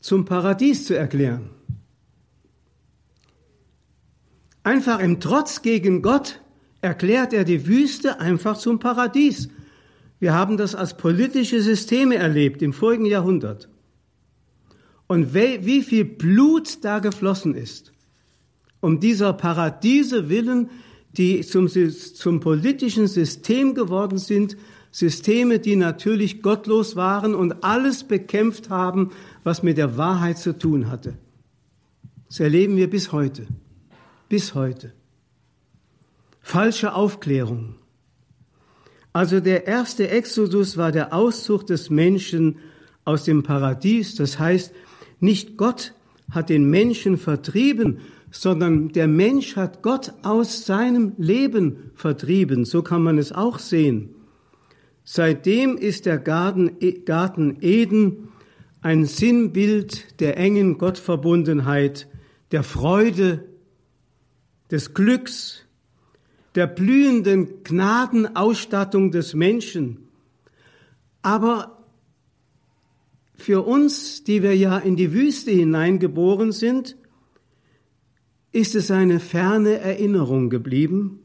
zum 0.00 0.24
Paradies 0.24 0.86
zu 0.86 0.96
erklären. 0.96 1.50
Einfach 4.64 4.98
im 4.98 5.20
Trotz 5.20 5.62
gegen 5.62 6.02
Gott 6.02 6.40
erklärt 6.80 7.32
er 7.32 7.44
die 7.44 7.66
Wüste 7.66 8.20
einfach 8.20 8.56
zum 8.58 8.78
Paradies. 8.80 9.48
Wir 10.18 10.34
haben 10.34 10.56
das 10.56 10.74
als 10.74 10.96
politische 10.96 11.62
Systeme 11.62 12.16
erlebt 12.16 12.62
im 12.62 12.72
vorigen 12.72 13.06
Jahrhundert. 13.06 13.68
Und 15.06 15.32
wie 15.34 15.82
viel 15.82 16.04
Blut 16.04 16.84
da 16.84 16.98
geflossen 16.98 17.54
ist, 17.54 17.92
um 18.80 19.00
dieser 19.00 19.32
Paradiese 19.32 20.28
willen, 20.28 20.70
die 21.16 21.40
zum, 21.40 21.68
zum 21.68 22.40
politischen 22.40 23.08
System 23.08 23.74
geworden 23.74 24.18
sind, 24.18 24.56
Systeme, 24.90 25.58
die 25.58 25.76
natürlich 25.76 26.42
gottlos 26.42 26.96
waren 26.96 27.34
und 27.34 27.62
alles 27.64 28.04
bekämpft 28.04 28.70
haben, 28.70 29.10
was 29.44 29.62
mit 29.62 29.78
der 29.78 29.96
Wahrheit 29.96 30.38
zu 30.38 30.56
tun 30.58 30.90
hatte. 30.90 31.18
Das 32.28 32.40
erleben 32.40 32.76
wir 32.76 32.88
bis 32.88 33.12
heute. 33.12 33.46
Bis 34.28 34.54
heute. 34.54 34.92
Falsche 36.40 36.94
Aufklärung. 36.94 37.76
Also 39.12 39.40
der 39.40 39.66
erste 39.66 40.08
Exodus 40.08 40.76
war 40.76 40.92
der 40.92 41.12
Auszug 41.12 41.66
des 41.66 41.90
Menschen 41.90 42.58
aus 43.04 43.24
dem 43.24 43.42
Paradies. 43.42 44.14
Das 44.14 44.38
heißt, 44.38 44.72
nicht 45.20 45.56
Gott 45.56 45.94
hat 46.30 46.50
den 46.50 46.68
Menschen 46.68 47.16
vertrieben, 47.16 48.00
sondern 48.30 48.88
der 48.90 49.08
Mensch 49.08 49.56
hat 49.56 49.82
Gott 49.82 50.12
aus 50.22 50.66
seinem 50.66 51.12
Leben 51.16 51.90
vertrieben. 51.94 52.64
So 52.64 52.82
kann 52.82 53.02
man 53.02 53.18
es 53.18 53.32
auch 53.32 53.58
sehen. 53.58 54.14
Seitdem 55.04 55.76
ist 55.76 56.06
der 56.06 56.18
Garten, 56.18 56.76
Garten 57.04 57.58
Eden 57.60 58.28
ein 58.82 59.06
Sinnbild 59.06 60.20
der 60.20 60.36
engen 60.36 60.78
Gottverbundenheit, 60.78 62.08
der 62.52 62.62
Freude, 62.62 63.44
des 64.70 64.92
Glücks, 64.92 65.64
der 66.54 66.66
blühenden 66.66 67.62
Gnadenausstattung 67.64 69.10
des 69.10 69.32
Menschen. 69.32 70.08
Aber 71.22 71.84
für 73.34 73.66
uns, 73.66 74.24
die 74.24 74.42
wir 74.42 74.54
ja 74.54 74.76
in 74.76 74.96
die 74.96 75.14
Wüste 75.14 75.50
hineingeboren 75.52 76.52
sind, 76.52 76.97
ist 78.52 78.74
es 78.74 78.90
eine 78.90 79.20
ferne 79.20 79.78
Erinnerung 79.78 80.50
geblieben. 80.50 81.20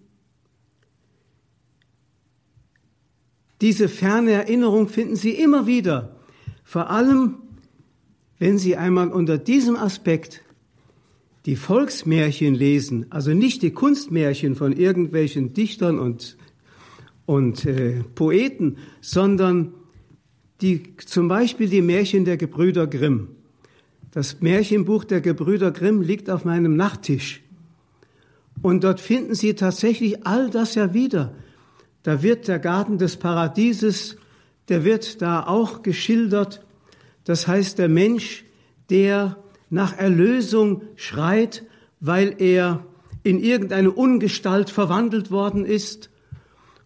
Diese 3.62 3.88
ferne 3.88 4.32
Erinnerung 4.32 4.90
finden 4.90 5.16
Sie 5.16 5.32
immer 5.32 5.68
wieder, 5.68 6.18
vor 6.64 6.90
allem 6.90 7.36
wenn 8.40 8.58
Sie 8.58 8.76
einmal 8.76 9.10
unter 9.10 9.38
diesem 9.38 9.78
Aspekt 9.78 10.42
die 11.46 11.56
Volksmärchen 11.56 12.56
lesen, 12.56 13.06
also 13.10 13.34
nicht 13.34 13.62
die 13.62 13.72
Kunstmärchen 13.72 14.56
von 14.56 14.74
irgendwelchen 14.74 15.54
Dichtern 15.54 16.00
und, 16.00 16.38
und 17.26 17.66
äh, 17.66 18.04
Poeten, 18.16 18.78
sondern 19.02 19.74
die, 20.62 20.96
zum 20.98 21.28
Beispiel 21.28 21.70
die 21.70 21.82
Märchen 21.82 22.26
der 22.26 22.38
Gebrüder 22.38 22.88
Grimm. 22.88 23.30
Das 24.14 24.42
Märchenbuch 24.42 25.06
der 25.06 25.22
Gebrüder 25.22 25.72
Grimm 25.72 26.04
liegt 26.04 26.30
auf 26.30 26.46
meinem 26.46 26.76
Nachttisch. 26.76 27.42
Und 28.62 28.84
dort 28.84 29.02
finden 29.02 29.34
Sie 29.34 29.56
tatsächlich 29.56 30.28
all 30.28 30.52
das 30.52 30.76
ja 30.76 30.94
wieder. 30.94 31.34
Da 32.04 32.22
wird 32.22 32.48
der 32.48 32.60
Garten 32.60 33.00
des 33.00 33.18
Paradieses, 33.18 34.18
der 34.70 34.84
wird 34.86 35.24
da 35.24 35.48
auch 35.48 35.82
geschildert. 35.82 36.64
Das 37.24 37.48
heißt, 37.48 37.80
der 37.80 37.90
Mensch, 37.90 38.46
der 38.92 39.38
nach 39.72 39.98
Erlösung 39.98 40.84
schreit, 40.96 41.64
weil 42.00 42.36
er 42.38 42.86
in 43.24 43.40
irgendeine 43.40 43.90
Ungestalt 43.90 44.70
verwandelt 44.70 45.32
worden 45.32 45.66
ist 45.66 46.12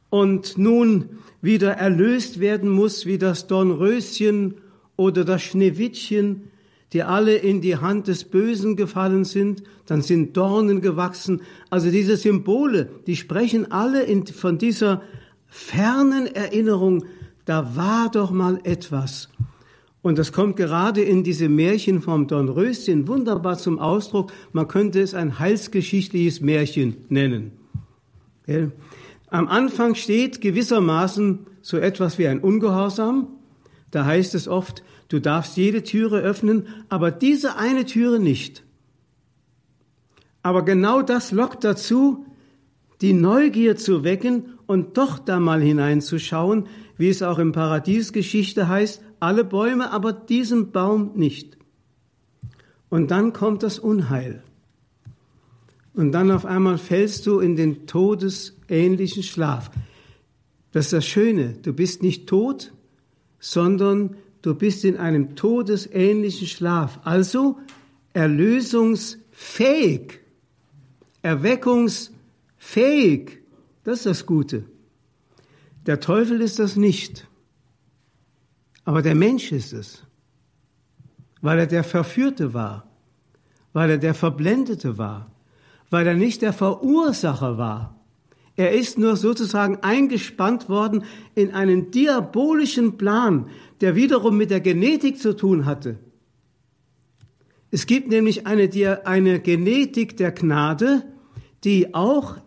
und 0.10 0.58
nun 0.58 1.10
wieder 1.42 1.74
erlöst 1.74 2.40
werden 2.40 2.70
muss, 2.70 3.06
wie 3.06 3.18
das 3.18 3.48
Dornröschen 3.48 4.54
oder 4.96 5.26
das 5.26 5.42
Schneewittchen, 5.42 6.52
die 6.94 7.04
alle 7.04 7.36
in 7.36 7.62
die 7.62 7.78
Hand 7.78 8.08
des 8.08 8.24
Bösen 8.24 8.76
gefallen 8.76 9.26
sind, 9.26 9.64
dann 9.86 10.02
sind 10.02 10.38
Dornen 10.38 10.82
gewachsen. 10.82 11.42
Also 11.70 11.92
diese 11.92 12.18
Symbole, 12.18 12.90
die 13.08 13.16
sprechen 13.16 13.72
alle 13.72 14.04
in, 14.04 14.26
von 14.26 14.58
dieser 14.58 15.02
fernen 15.48 16.28
Erinnerung, 16.28 17.06
da 17.46 17.76
war 17.76 18.10
doch 18.12 18.32
mal 18.32 18.60
etwas. 18.64 19.30
Und 20.02 20.18
das 20.18 20.32
kommt 20.32 20.56
gerade 20.56 21.02
in 21.02 21.24
diese 21.24 21.50
Märchen 21.50 22.02
vom 22.02 22.28
Dornröschen 22.28 23.08
wunderbar 23.08 23.58
zum 23.58 23.80
Ausdruck. 23.80 24.32
Man 24.54 24.68
könnte 24.68 25.02
es 25.02 25.14
ein 25.14 25.40
heilsgeschichtliches 25.40 26.40
Märchen 26.40 26.98
nennen. 27.10 27.52
Am 29.30 29.48
Anfang 29.50 29.96
steht 29.96 30.40
gewissermaßen 30.40 31.48
so 31.62 31.78
etwas 31.78 32.18
wie 32.18 32.28
ein 32.28 32.40
Ungehorsam. 32.40 33.28
Da 33.92 34.06
heißt 34.06 34.36
es 34.36 34.48
oft, 34.48 34.84
du 35.10 35.20
darfst 35.20 35.58
jede 35.58 35.84
Türe 35.84 36.20
öffnen, 36.20 36.68
aber 36.90 37.12
diese 37.12 37.56
eine 37.56 37.86
Türe 37.86 38.20
nicht. 38.20 38.64
Aber 40.44 40.64
genau 40.64 41.02
das 41.02 41.32
lockt 41.32 41.64
dazu, 41.64 42.26
die 43.02 43.14
Neugier 43.14 43.76
zu 43.76 44.04
wecken 44.04 44.58
und 44.66 44.98
doch 44.98 45.20
da 45.20 45.40
mal 45.40 45.62
hineinzuschauen, 45.62 46.68
wie 46.98 47.10
es 47.10 47.22
auch 47.22 47.40
im 47.40 47.52
Paradiesgeschichte 47.52 48.68
heißt, 48.68 49.02
alle 49.20 49.44
Bäume, 49.44 49.92
aber 49.92 50.14
diesen 50.14 50.72
Baum 50.72 51.12
nicht. 51.16 51.58
Und 52.90 53.12
dann 53.12 53.34
kommt 53.34 53.64
das 53.64 53.80
Unheil. 53.80 54.44
Und 55.94 56.12
dann 56.12 56.32
auf 56.32 56.46
einmal 56.46 56.78
fällst 56.78 57.26
du 57.26 57.40
in 57.40 57.56
den 57.56 57.88
todesähnlichen 57.88 59.24
Schlaf. 59.24 59.72
Das 60.72 60.86
ist 60.86 60.94
das 60.94 61.06
Schöne, 61.06 61.56
du 61.62 61.74
bist 61.74 62.04
nicht 62.04 62.28
tot, 62.28 62.72
sondern 63.40 64.16
du 64.42 64.56
bist 64.56 64.86
in 64.86 64.98
einem 64.98 65.36
todesähnlichen 65.36 66.48
Schlaf, 66.48 67.00
also 67.04 67.60
erlösungsfähig, 68.14 70.20
erweckungsfähig. 71.22 73.40
Das 73.84 74.00
ist 74.00 74.06
das 74.06 74.26
Gute. 74.26 74.66
Der 75.86 76.00
Teufel 76.00 76.42
ist 76.42 76.60
das 76.60 76.76
nicht, 76.76 77.28
aber 78.84 79.02
der 79.02 79.16
Mensch 79.16 79.52
ist 79.52 79.74
es, 79.74 80.04
weil 81.42 81.60
er 81.60 81.68
der 81.68 81.84
Verführte 81.84 82.54
war, 82.54 82.88
weil 83.74 83.92
er 83.92 83.98
der 83.98 84.14
Verblendete 84.14 84.98
war, 84.98 85.32
weil 85.90 86.08
er 86.08 86.16
nicht 86.16 86.42
der 86.42 86.54
Verursacher 86.54 87.58
war. 87.58 87.97
Er 88.58 88.72
ist 88.72 88.98
nur 88.98 89.16
sozusagen 89.16 89.78
eingespannt 89.84 90.68
worden 90.68 91.04
in 91.36 91.54
einen 91.54 91.92
diabolischen 91.92 92.98
Plan, 92.98 93.50
der 93.82 93.96
wiederum 93.96 94.36
mit 94.36 94.50
der 94.50 94.60
Genetik 94.60 95.20
zu 95.20 95.36
tun 95.36 95.66
hatte. 95.66 96.00
Es 97.70 97.86
gibt 97.86 98.10
nämlich 98.10 98.48
eine, 98.48 99.06
eine 99.06 99.40
Genetik 99.40 100.18
der 100.18 100.32
Gnade, 100.32 101.04
die 101.64 101.94
auch 101.94 102.38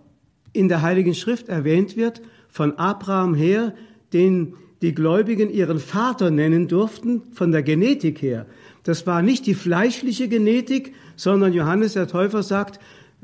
in 0.52 0.68
der 0.68 0.82
Heiligen 0.82 1.14
Schrift 1.14 1.48
erwähnt 1.48 1.96
wird, 1.96 2.22
von 2.48 2.76
Abraham 2.76 3.34
her, 3.34 3.74
den 4.12 4.54
die 4.82 4.94
Gläubigen 4.94 5.48
ihren 5.50 5.78
Vater 5.78 6.32
nennen 6.32 6.66
durften, 6.66 7.22
von 7.32 7.52
der 7.52 7.62
Genetik 7.62 8.20
her. 8.20 8.46
Das 8.82 9.06
war 9.06 9.22
nicht 9.22 9.46
die 9.46 9.54
fleischliche 9.54 10.26
Genetik, 10.26 10.94
sondern 11.14 11.52
Johannes 11.52 11.92
der 11.92 12.08
Täufer 12.08 12.42
sagt, 12.42 12.80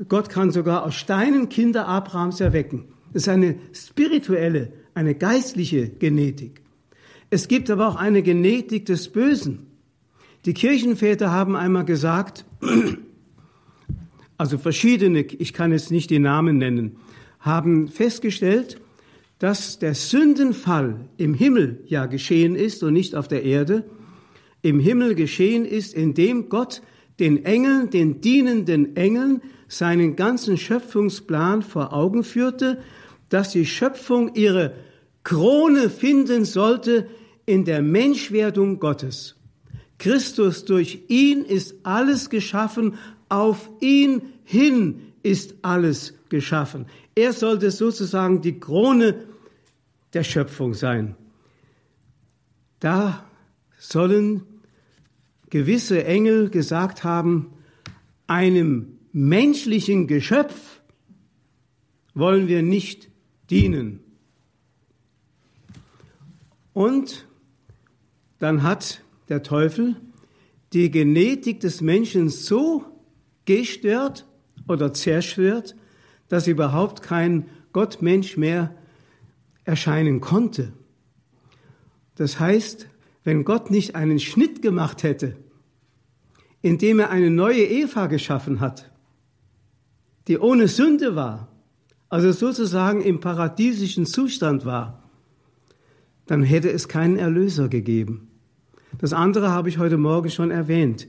Gott 0.07 0.29
kann 0.29 0.51
sogar 0.51 0.83
aus 0.83 0.95
Steinen 0.95 1.49
Kinder 1.49 1.87
Abrahams 1.87 2.39
erwecken. 2.39 2.85
Das 3.13 3.23
ist 3.23 3.29
eine 3.29 3.55
spirituelle, 3.73 4.71
eine 4.93 5.15
geistliche 5.15 5.89
Genetik. 5.89 6.61
Es 7.29 7.47
gibt 7.47 7.69
aber 7.69 7.87
auch 7.87 7.95
eine 7.95 8.21
Genetik 8.21 8.85
des 8.85 9.09
Bösen. 9.09 9.67
Die 10.45 10.53
Kirchenväter 10.53 11.31
haben 11.31 11.55
einmal 11.55 11.85
gesagt, 11.85 12.45
also 14.37 14.57
verschiedene, 14.57 15.21
ich 15.21 15.53
kann 15.53 15.71
jetzt 15.71 15.91
nicht 15.91 16.09
die 16.09 16.19
Namen 16.19 16.57
nennen, 16.57 16.97
haben 17.39 17.87
festgestellt, 17.87 18.79
dass 19.39 19.79
der 19.79 19.93
Sündenfall 19.93 21.01
im 21.17 21.33
Himmel 21.33 21.83
ja 21.87 22.05
geschehen 22.05 22.55
ist 22.55 22.83
und 22.83 22.93
nicht 22.93 23.15
auf 23.15 23.27
der 23.27 23.43
Erde, 23.43 23.83
im 24.61 24.79
Himmel 24.79 25.15
geschehen 25.15 25.65
ist, 25.65 25.93
indem 25.93 26.49
Gott 26.49 26.81
den 27.19 27.45
Engeln, 27.45 27.89
den 27.89 28.21
dienenden 28.21 28.95
Engeln, 28.95 29.41
seinen 29.67 30.15
ganzen 30.15 30.57
Schöpfungsplan 30.57 31.61
vor 31.61 31.93
Augen 31.93 32.23
führte, 32.23 32.81
dass 33.29 33.51
die 33.51 33.65
Schöpfung 33.65 34.35
ihre 34.35 34.73
Krone 35.23 35.89
finden 35.89 36.45
sollte 36.45 37.07
in 37.45 37.65
der 37.65 37.81
Menschwerdung 37.81 38.79
Gottes. 38.79 39.35
Christus, 39.99 40.65
durch 40.65 40.99
ihn 41.07 41.43
ist 41.43 41.75
alles 41.83 42.29
geschaffen, 42.29 42.95
auf 43.29 43.69
ihn 43.79 44.21
hin 44.43 45.13
ist 45.23 45.55
alles 45.63 46.13
geschaffen. 46.29 46.85
Er 47.15 47.33
sollte 47.33 47.71
sozusagen 47.71 48.41
die 48.41 48.59
Krone 48.59 49.25
der 50.13 50.23
Schöpfung 50.23 50.73
sein. 50.73 51.15
Da 52.79 53.25
sollen 53.79 54.43
gewisse 55.49 56.05
Engel 56.05 56.49
gesagt 56.49 57.03
haben, 57.03 57.51
einem 58.27 58.96
menschlichen 59.17 60.05
Geschöpf 60.05 60.79
wollen 62.13 62.47
wir 62.47 62.61
nicht 62.61 63.09
dienen. 63.49 63.99
Und 66.71 67.27
dann 68.37 68.61
hat 68.61 69.01
der 69.29 69.41
Teufel 69.41 69.95
die 70.71 70.91
Genetik 70.91 71.61
des 71.61 71.81
Menschen 71.81 72.29
so 72.29 72.85
gestört 73.45 74.27
oder 74.67 74.93
zerstört, 74.93 75.75
dass 76.27 76.45
überhaupt 76.45 77.01
kein 77.01 77.49
Gottmensch 77.73 78.37
mehr 78.37 78.75
erscheinen 79.63 80.21
konnte. 80.21 80.73
Das 82.13 82.39
heißt, 82.39 82.87
wenn 83.23 83.43
Gott 83.43 83.71
nicht 83.71 83.95
einen 83.95 84.19
Schnitt 84.19 84.61
gemacht 84.61 85.01
hätte, 85.01 85.37
indem 86.61 86.99
er 86.99 87.09
eine 87.09 87.31
neue 87.31 87.63
Eva 87.63 88.05
geschaffen 88.05 88.59
hat, 88.59 88.91
die 90.27 90.37
ohne 90.37 90.67
Sünde 90.67 91.15
war, 91.15 91.47
also 92.09 92.31
sozusagen 92.31 93.01
im 93.01 93.19
paradiesischen 93.19 94.05
Zustand 94.05 94.65
war, 94.65 95.03
dann 96.25 96.43
hätte 96.43 96.69
es 96.71 96.87
keinen 96.87 97.17
Erlöser 97.17 97.69
gegeben. 97.69 98.29
Das 98.99 99.13
andere 99.13 99.49
habe 99.49 99.69
ich 99.69 99.77
heute 99.77 99.97
Morgen 99.97 100.29
schon 100.29 100.51
erwähnt. 100.51 101.07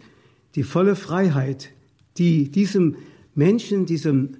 Die 0.55 0.63
volle 0.63 0.95
Freiheit, 0.95 1.71
die 2.17 2.51
diesem 2.51 2.97
Menschen, 3.35 3.87
diesem 3.87 4.37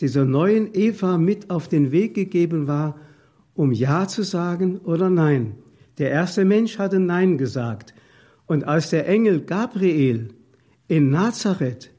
dieser 0.00 0.24
neuen 0.24 0.74
Eva 0.74 1.18
mit 1.18 1.50
auf 1.50 1.68
den 1.68 1.90
Weg 1.90 2.14
gegeben 2.14 2.68
war, 2.68 2.96
um 3.54 3.72
Ja 3.72 4.06
zu 4.06 4.22
sagen 4.22 4.78
oder 4.78 5.10
Nein. 5.10 5.56
Der 5.98 6.10
erste 6.10 6.44
Mensch 6.44 6.78
hatte 6.78 7.00
Nein 7.00 7.36
gesagt. 7.38 7.94
Und 8.46 8.64
als 8.64 8.90
der 8.90 9.08
Engel 9.08 9.40
Gabriel 9.40 10.28
in 10.86 11.10
Nazareth 11.10 11.90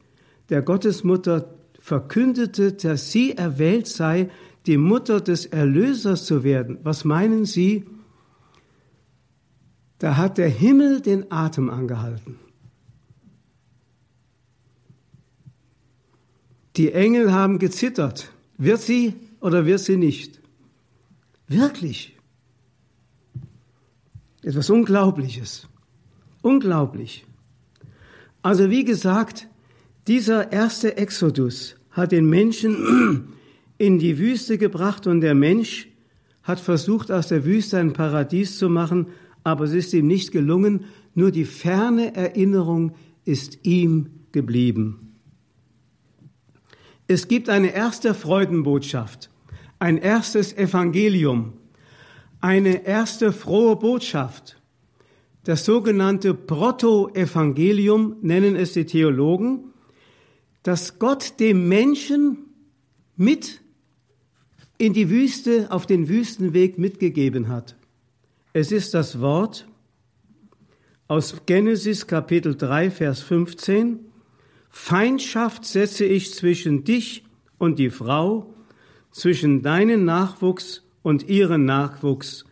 der 0.48 0.62
Gottesmutter 0.62 1.59
verkündete, 1.90 2.74
dass 2.74 3.12
sie 3.12 3.36
erwählt 3.36 3.88
sei, 3.88 4.30
die 4.68 4.78
Mutter 4.78 5.20
des 5.22 5.48
Erlösers 5.48 6.26
zu 6.26 6.44
werden, 6.44 6.78
was 6.84 7.04
meinen 7.04 7.46
Sie? 7.46 7.86
Da 9.98 10.16
hat 10.16 10.38
der 10.38 10.50
Himmel 10.50 11.02
den 11.02 11.32
Atem 11.32 11.70
angehalten. 11.70 12.38
Die 16.78 16.94
Engel 16.94 17.34
haben 17.34 17.58
gezittert. 17.58 18.32
Wird 18.58 18.82
sie 18.82 19.16
oder 19.42 19.66
wird 19.66 19.80
sie 19.80 19.98
nicht? 19.98 20.40
Wirklich. 21.48 22.16
Etwas 24.44 24.70
Unglaubliches. 24.70 25.68
Unglaublich. 26.44 27.26
Also 28.44 28.70
wie 28.70 28.86
gesagt, 28.86 29.48
dieser 30.08 30.52
erste 30.52 30.96
Exodus 30.96 31.79
hat 32.00 32.12
den 32.12 32.30
Menschen 32.30 33.28
in 33.78 34.00
die 34.00 34.18
Wüste 34.18 34.58
gebracht 34.58 35.08
und 35.08 35.22
der 35.22 35.36
Mensch 35.36 35.88
hat 36.44 36.60
versucht, 36.60 37.12
aus 37.12 37.28
der 37.28 37.46
Wüste 37.46 37.78
ein 37.78 37.94
Paradies 37.94 38.58
zu 38.58 38.70
machen, 38.70 39.08
aber 39.44 39.66
es 39.66 39.74
ist 39.74 39.94
ihm 39.94 40.08
nicht 40.08 40.32
gelungen, 40.32 40.86
nur 41.14 41.32
die 41.32 41.46
ferne 41.46 42.16
Erinnerung 42.16 42.94
ist 43.26 43.60
ihm 43.64 44.08
geblieben. 44.32 45.16
Es 47.08 47.28
gibt 47.28 47.50
eine 47.50 47.74
erste 47.74 48.14
Freudenbotschaft, 48.14 49.30
ein 49.80 49.98
erstes 49.98 50.56
Evangelium, 50.56 51.54
eine 52.42 52.86
erste 52.86 53.32
frohe 53.32 53.76
Botschaft. 53.76 54.62
Das 55.44 55.66
sogenannte 55.66 56.34
Proto-Evangelium 56.34 58.18
nennen 58.22 58.56
es 58.56 58.74
die 58.74 58.86
Theologen, 58.86 59.74
dass 60.64 61.00
Gott 61.00 61.40
dem 61.40 61.68
Menschen 61.68 62.38
mit 63.16 63.62
in 64.78 64.94
die 64.94 65.10
Wüste, 65.10 65.72
auf 65.72 65.86
den 65.86 66.08
Wüstenweg 66.08 66.78
mitgegeben 66.78 67.50
hat. 67.50 67.76
Es 68.54 68.72
ist 68.72 68.94
das 68.94 69.20
Wort, 69.20 69.68
aus 71.08 71.36
Genesis 71.46 72.08
Kapitel 72.08 72.56
3, 72.56 72.92
Vers 72.92 73.22
15. 73.22 74.00
Feindschaft 74.70 75.66
setze 75.66 76.06
ich 76.06 76.34
zwischen 76.34 76.84
dich 76.84 77.26
und 77.58 77.80
die 77.80 77.90
Frau, 77.90 78.54
zwischen 79.12 79.62
deinen 79.62 80.06
Nachwuchs 80.06 80.84
und 81.02 81.28
ihren 81.28 81.66
Nachwuchs. 81.66 82.46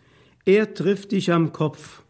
Er 0.44 0.74
trifft 0.74 1.12
dich 1.12 1.32
am 1.32 1.54
Kopf, 1.54 2.04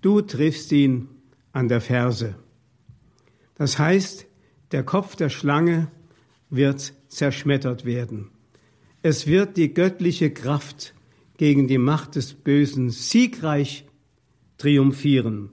du 0.00 0.22
triffst 0.22 0.72
ihn 0.72 1.08
an 1.52 1.68
der 1.68 1.80
Ferse. 1.80 2.36
Das 3.56 3.78
heißt, 3.78 4.26
der 4.72 4.82
Kopf 4.82 5.16
der 5.16 5.28
Schlange 5.28 5.88
wird 6.48 6.92
zerschmettert 7.08 7.84
werden. 7.84 8.30
Es 9.02 9.26
wird 9.26 9.56
die 9.56 9.72
göttliche 9.72 10.30
Kraft 10.30 10.94
gegen 11.38 11.68
die 11.68 11.78
Macht 11.78 12.16
des 12.16 12.34
Bösen 12.34 12.90
siegreich 12.90 13.86
triumphieren. 14.58 15.50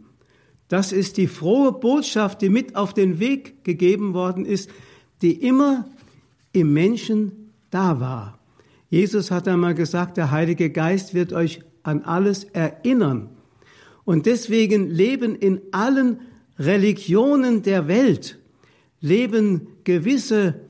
Das 0.68 0.92
ist 0.92 1.18
die 1.18 1.28
frohe 1.28 1.72
Botschaft, 1.72 2.42
die 2.42 2.50
mit 2.50 2.76
auf 2.76 2.94
den 2.94 3.20
Weg 3.20 3.64
gegeben 3.64 4.14
worden 4.14 4.46
ist, 4.46 4.70
die 5.22 5.34
immer 5.34 5.88
im 6.52 6.74
Menschen 6.74 7.54
da 7.70 8.00
war. 8.00 8.40
Jesus 8.90 9.32
hat 9.32 9.48
einmal 9.48 9.76
gesagt, 9.76 10.18
der 10.18 10.32
Heilige 10.32 10.70
Geist 10.70 11.14
wird 11.14 11.32
euch 11.34 11.62
an 11.84 12.04
alles 12.04 12.44
erinnern. 12.44 13.30
Und 14.04 14.26
deswegen 14.26 14.90
leben 14.90 15.36
in 15.36 15.62
allen 15.72 16.20
Religionen 16.60 17.62
der 17.62 17.88
Welt, 17.88 18.37
leben 19.02 19.68
gewisse 19.84 20.62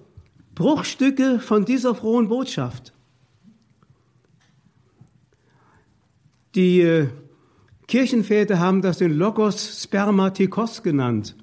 Bruchstücke 0.56 1.40
von 1.40 1.66
dieser 1.66 1.96
frohen 1.96 2.28
Botschaft. 2.28 2.94
Die 6.56 6.82
äh, 6.82 7.08
Kirchenväter 7.88 8.60
haben 8.60 8.82
das 8.82 8.98
den 8.98 9.14
Logos 9.14 9.84
Spermatikos 9.84 10.84
genannt. 10.84 11.36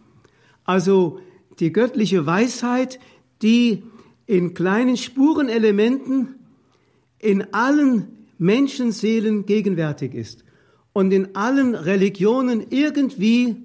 Also 0.65 1.21
die 1.61 1.73
göttliche 1.73 2.27
Weisheit, 2.27 2.99
die 3.41 3.85
in 4.27 4.55
kleinen 4.55 4.97
Spurenelementen 4.97 6.35
in 7.19 7.55
allen 7.55 8.27
Menschenseelen 8.39 9.47
gegenwärtig 9.47 10.15
ist 10.15 10.45
und 10.93 11.13
in 11.13 11.35
allen 11.37 11.75
Religionen 11.75 12.67
irgendwie 12.71 13.57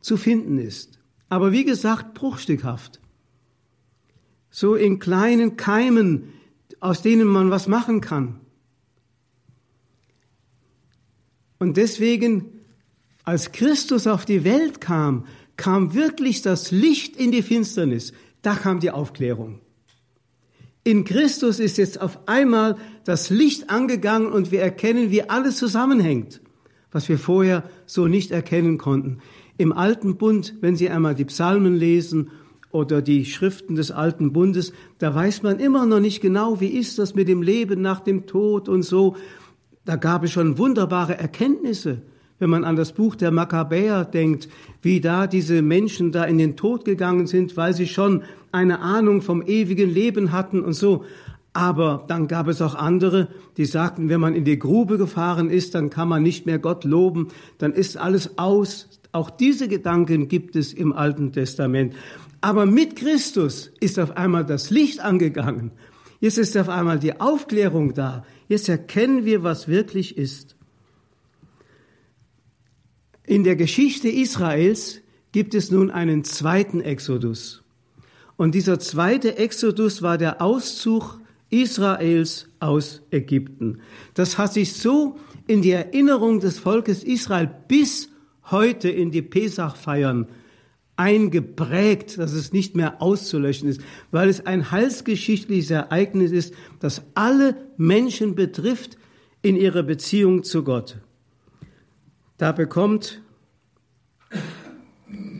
zu 0.00 0.16
finden 0.16 0.58
ist. 0.58 0.99
Aber 1.30 1.52
wie 1.52 1.64
gesagt, 1.64 2.12
bruchstückhaft 2.12 3.00
so 4.50 4.74
in 4.74 4.98
kleinen 4.98 5.56
Keimen, 5.56 6.32
aus 6.80 7.02
denen 7.02 7.28
man 7.28 7.50
was 7.50 7.68
machen 7.68 8.00
kann. 8.00 8.40
Und 11.58 11.76
deswegen, 11.76 12.46
als 13.24 13.52
Christus 13.52 14.06
auf 14.06 14.24
die 14.24 14.44
Welt 14.44 14.80
kam, 14.80 15.26
kam 15.56 15.94
wirklich 15.94 16.42
das 16.42 16.70
Licht 16.70 17.16
in 17.16 17.32
die 17.32 17.42
Finsternis. 17.42 18.12
Da 18.42 18.54
kam 18.54 18.80
die 18.80 18.90
Aufklärung. 18.90 19.60
In 20.82 21.04
Christus 21.04 21.60
ist 21.60 21.76
jetzt 21.76 22.00
auf 22.00 22.26
einmal 22.26 22.76
das 23.04 23.28
Licht 23.28 23.68
angegangen 23.68 24.32
und 24.32 24.50
wir 24.50 24.62
erkennen, 24.62 25.10
wie 25.10 25.28
alles 25.28 25.58
zusammenhängt, 25.58 26.40
was 26.90 27.10
wir 27.10 27.18
vorher 27.18 27.68
so 27.84 28.06
nicht 28.08 28.30
erkennen 28.30 28.78
konnten. 28.78 29.18
Im 29.60 29.74
alten 29.74 30.16
Bund, 30.16 30.54
wenn 30.62 30.74
Sie 30.74 30.88
einmal 30.88 31.14
die 31.14 31.26
Psalmen 31.26 31.76
lesen 31.76 32.30
oder 32.70 33.02
die 33.02 33.26
Schriften 33.26 33.74
des 33.74 33.90
alten 33.90 34.32
Bundes, 34.32 34.72
da 34.96 35.14
weiß 35.14 35.42
man 35.42 35.58
immer 35.58 35.84
noch 35.84 36.00
nicht 36.00 36.22
genau, 36.22 36.62
wie 36.62 36.68
ist 36.68 36.98
das 36.98 37.14
mit 37.14 37.28
dem 37.28 37.42
Leben 37.42 37.82
nach 37.82 38.00
dem 38.00 38.26
Tod 38.26 38.70
und 38.70 38.84
so. 38.84 39.16
Da 39.84 39.96
gab 39.96 40.24
es 40.24 40.32
schon 40.32 40.56
wunderbare 40.56 41.18
Erkenntnisse, 41.18 42.00
wenn 42.38 42.48
man 42.48 42.64
an 42.64 42.74
das 42.74 42.92
Buch 42.92 43.16
der 43.16 43.32
Makkabäer 43.32 44.06
denkt, 44.06 44.48
wie 44.80 45.02
da 45.02 45.26
diese 45.26 45.60
Menschen 45.60 46.10
da 46.10 46.24
in 46.24 46.38
den 46.38 46.56
Tod 46.56 46.86
gegangen 46.86 47.26
sind, 47.26 47.58
weil 47.58 47.74
sie 47.74 47.86
schon 47.86 48.22
eine 48.52 48.80
Ahnung 48.80 49.20
vom 49.20 49.42
ewigen 49.42 49.90
Leben 49.92 50.32
hatten 50.32 50.62
und 50.62 50.72
so. 50.72 51.04
Aber 51.52 52.06
dann 52.08 52.28
gab 52.28 52.48
es 52.48 52.62
auch 52.62 52.76
andere, 52.76 53.28
die 53.58 53.66
sagten, 53.66 54.08
wenn 54.08 54.20
man 54.20 54.34
in 54.34 54.44
die 54.46 54.58
Grube 54.58 54.96
gefahren 54.96 55.50
ist, 55.50 55.74
dann 55.74 55.90
kann 55.90 56.08
man 56.08 56.22
nicht 56.22 56.46
mehr 56.46 56.58
Gott 56.58 56.84
loben, 56.84 57.28
dann 57.58 57.74
ist 57.74 57.98
alles 57.98 58.38
aus. 58.38 58.99
Auch 59.12 59.30
diese 59.30 59.68
Gedanken 59.68 60.28
gibt 60.28 60.56
es 60.56 60.72
im 60.72 60.92
Alten 60.92 61.32
Testament. 61.32 61.94
Aber 62.40 62.66
mit 62.66 62.96
Christus 62.96 63.70
ist 63.80 63.98
auf 63.98 64.16
einmal 64.16 64.46
das 64.46 64.70
Licht 64.70 65.00
angegangen. 65.00 65.72
Jetzt 66.20 66.38
ist 66.38 66.56
auf 66.56 66.68
einmal 66.68 66.98
die 66.98 67.20
Aufklärung 67.20 67.94
da. 67.94 68.24
Jetzt 68.48 68.68
erkennen 68.68 69.24
wir, 69.24 69.42
was 69.42 69.68
wirklich 69.68 70.16
ist. 70.16 70.56
In 73.26 73.44
der 73.44 73.56
Geschichte 73.56 74.08
Israels 74.08 75.00
gibt 75.32 75.54
es 75.54 75.70
nun 75.70 75.90
einen 75.90 76.24
zweiten 76.24 76.80
Exodus. 76.80 77.62
Und 78.36 78.54
dieser 78.54 78.78
zweite 78.78 79.36
Exodus 79.38 80.02
war 80.02 80.18
der 80.18 80.40
Auszug 80.40 81.20
Israels 81.50 82.48
aus 82.58 83.02
Ägypten. 83.10 83.80
Das 84.14 84.38
hat 84.38 84.52
sich 84.52 84.72
so 84.72 85.18
in 85.46 85.62
die 85.62 85.72
Erinnerung 85.72 86.40
des 86.40 86.58
Volkes 86.58 87.02
Israel 87.02 87.50
bis 87.68 88.08
heute 88.50 88.88
in 88.88 89.10
die 89.10 89.22
Pesachfeiern 89.22 90.26
eingeprägt, 90.96 92.18
dass 92.18 92.32
es 92.32 92.52
nicht 92.52 92.76
mehr 92.76 93.00
auszulöschen 93.00 93.68
ist, 93.68 93.80
weil 94.10 94.28
es 94.28 94.44
ein 94.44 94.70
heilsgeschichtliches 94.70 95.70
Ereignis 95.70 96.30
ist, 96.30 96.54
das 96.78 97.02
alle 97.14 97.56
Menschen 97.78 98.34
betrifft 98.34 98.98
in 99.40 99.56
ihrer 99.56 99.82
Beziehung 99.82 100.42
zu 100.42 100.62
Gott. 100.62 100.98
Da 102.36 102.52
bekommt, 102.52 103.22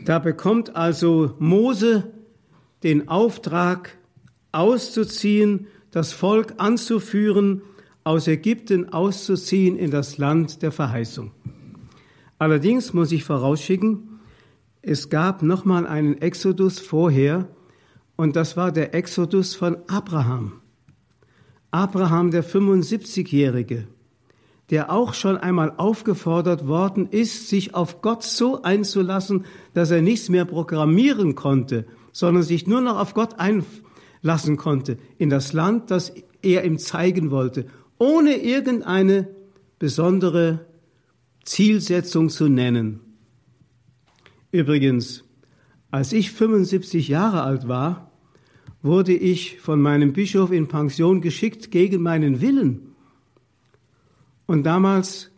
da 0.05 0.17
bekommt 0.17 0.75
also 0.75 1.35
Mose 1.37 2.11
den 2.83 3.07
Auftrag 3.07 3.97
auszuziehen, 4.51 5.67
das 5.91 6.11
Volk 6.11 6.55
anzuführen, 6.57 7.61
aus 8.03 8.27
Ägypten 8.27 8.91
auszuziehen 8.91 9.77
in 9.77 9.91
das 9.91 10.17
Land 10.17 10.63
der 10.63 10.71
Verheißung. 10.71 11.31
Allerdings 12.41 12.91
muss 12.91 13.11
ich 13.11 13.23
vorausschicken, 13.23 14.19
es 14.81 15.11
gab 15.11 15.43
nochmal 15.43 15.85
einen 15.85 16.19
Exodus 16.23 16.79
vorher 16.79 17.47
und 18.15 18.35
das 18.35 18.57
war 18.57 18.71
der 18.71 18.95
Exodus 18.95 19.53
von 19.53 19.77
Abraham. 19.87 20.53
Abraham, 21.69 22.31
der 22.31 22.43
75-Jährige, 22.43 23.87
der 24.71 24.91
auch 24.91 25.13
schon 25.13 25.37
einmal 25.37 25.75
aufgefordert 25.77 26.67
worden 26.67 27.09
ist, 27.11 27.47
sich 27.47 27.75
auf 27.75 28.01
Gott 28.01 28.23
so 28.23 28.63
einzulassen, 28.63 29.45
dass 29.75 29.91
er 29.91 30.01
nichts 30.01 30.27
mehr 30.27 30.45
programmieren 30.45 31.35
konnte, 31.35 31.85
sondern 32.11 32.41
sich 32.41 32.65
nur 32.65 32.81
noch 32.81 32.97
auf 32.97 33.13
Gott 33.13 33.35
einlassen 33.37 34.57
konnte, 34.57 34.97
in 35.19 35.29
das 35.29 35.53
Land, 35.53 35.91
das 35.91 36.11
er 36.41 36.65
ihm 36.65 36.79
zeigen 36.79 37.29
wollte, 37.29 37.67
ohne 37.99 38.37
irgendeine 38.37 39.27
besondere 39.77 40.70
Zielsetzung 41.43 42.29
zu 42.29 42.47
nennen. 42.47 42.99
Übrigens, 44.51 45.23
als 45.89 46.13
ich 46.13 46.31
75 46.31 47.07
Jahre 47.07 47.43
alt 47.43 47.67
war, 47.67 48.11
wurde 48.81 49.13
ich 49.13 49.59
von 49.59 49.81
meinem 49.81 50.13
Bischof 50.13 50.51
in 50.51 50.67
Pension 50.67 51.21
geschickt 51.21 51.71
gegen 51.71 52.01
meinen 52.01 52.41
Willen. 52.41 52.95
Und 54.45 54.63
damals 54.63 55.31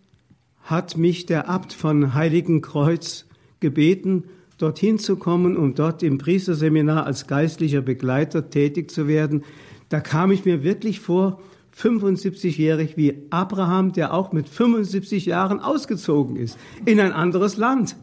hat 0.63 0.97
mich 0.97 1.25
der 1.25 1.49
Abt 1.49 1.73
von 1.73 2.13
Heiligenkreuz 2.13 3.25
gebeten, 3.59 4.25
dorthin 4.57 4.97
zu 4.97 5.17
kommen, 5.17 5.57
um 5.57 5.75
dort 5.75 6.03
im 6.03 6.17
Priesterseminar 6.17 7.05
als 7.05 7.27
geistlicher 7.27 7.81
Begleiter 7.81 8.49
tätig 8.49 8.91
zu 8.91 9.07
werden. 9.07 9.43
Da 9.89 9.99
kam 9.99 10.31
ich 10.31 10.45
mir 10.45 10.63
wirklich 10.63 10.99
vor, 10.99 11.41
75-jährig 11.75 12.97
wie 12.97 13.27
Abraham, 13.29 13.93
der 13.93 14.13
auch 14.13 14.31
mit 14.31 14.47
75 14.47 15.25
Jahren 15.25 15.59
ausgezogen 15.59 16.35
ist, 16.35 16.57
in 16.85 16.99
ein 16.99 17.11
anderes 17.11 17.57
Land. 17.57 17.95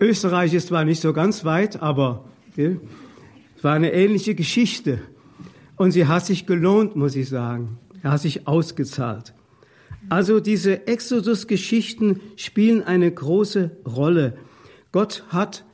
Österreich 0.00 0.54
ist 0.54 0.68
zwar 0.68 0.84
nicht 0.84 1.00
so 1.00 1.12
ganz 1.12 1.44
weit, 1.44 1.82
aber 1.82 2.24
es 2.56 3.64
war 3.64 3.74
eine 3.74 3.92
ähnliche 3.92 4.34
Geschichte. 4.34 5.00
Und 5.76 5.90
sie 5.90 6.06
hat 6.06 6.24
sich 6.24 6.46
gelohnt, 6.46 6.96
muss 6.96 7.16
ich 7.16 7.28
sagen. 7.28 7.78
Er 8.02 8.12
hat 8.12 8.20
sich 8.20 8.46
ausgezahlt. 8.46 9.34
Also 10.08 10.40
diese 10.40 10.86
Exodus-Geschichten 10.86 12.20
spielen 12.36 12.82
eine 12.82 13.10
große 13.10 13.76
Rolle. 13.84 14.36
Gott 14.92 15.24
hat 15.28 15.64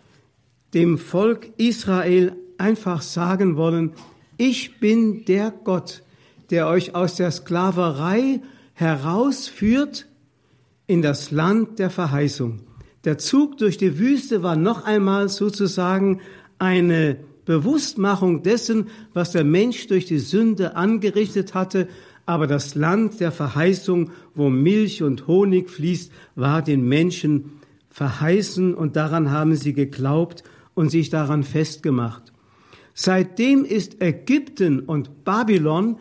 dem 0.72 0.96
Volk 0.96 1.50
Israel 1.58 2.32
einfach 2.56 3.02
sagen 3.02 3.56
wollen, 3.56 3.92
ich 4.38 4.80
bin 4.80 5.24
der 5.26 5.50
Gott, 5.50 6.02
der 6.52 6.68
euch 6.68 6.94
aus 6.94 7.16
der 7.16 7.30
Sklaverei 7.30 8.40
herausführt 8.74 10.06
in 10.86 11.00
das 11.00 11.30
Land 11.30 11.78
der 11.78 11.88
Verheißung. 11.88 12.60
Der 13.04 13.16
Zug 13.16 13.56
durch 13.56 13.78
die 13.78 13.98
Wüste 13.98 14.42
war 14.42 14.54
noch 14.54 14.84
einmal 14.84 15.30
sozusagen 15.30 16.20
eine 16.58 17.16
Bewusstmachung 17.46 18.42
dessen, 18.42 18.88
was 19.14 19.32
der 19.32 19.44
Mensch 19.44 19.86
durch 19.86 20.04
die 20.04 20.18
Sünde 20.18 20.76
angerichtet 20.76 21.54
hatte, 21.54 21.88
aber 22.26 22.46
das 22.46 22.74
Land 22.74 23.18
der 23.18 23.32
Verheißung, 23.32 24.10
wo 24.34 24.50
Milch 24.50 25.02
und 25.02 25.26
Honig 25.26 25.70
fließt, 25.70 26.12
war 26.36 26.60
den 26.60 26.86
Menschen 26.86 27.52
verheißen 27.88 28.74
und 28.74 28.94
daran 28.96 29.30
haben 29.30 29.56
sie 29.56 29.72
geglaubt 29.72 30.44
und 30.74 30.90
sich 30.90 31.08
daran 31.08 31.44
festgemacht. 31.44 32.32
Seitdem 32.92 33.64
ist 33.64 34.02
Ägypten 34.02 34.80
und 34.80 35.24
Babylon 35.24 35.96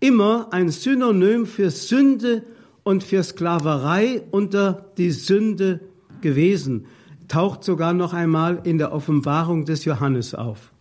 immer 0.00 0.48
ein 0.52 0.68
Synonym 0.68 1.46
für 1.46 1.70
Sünde 1.70 2.42
und 2.82 3.02
für 3.02 3.22
Sklaverei 3.22 4.22
unter 4.30 4.92
die 4.96 5.10
Sünde 5.10 5.80
gewesen, 6.20 6.86
taucht 7.28 7.64
sogar 7.64 7.92
noch 7.92 8.12
einmal 8.12 8.60
in 8.64 8.78
der 8.78 8.92
Offenbarung 8.92 9.64
des 9.64 9.84
Johannes 9.84 10.34
auf. 10.34 10.72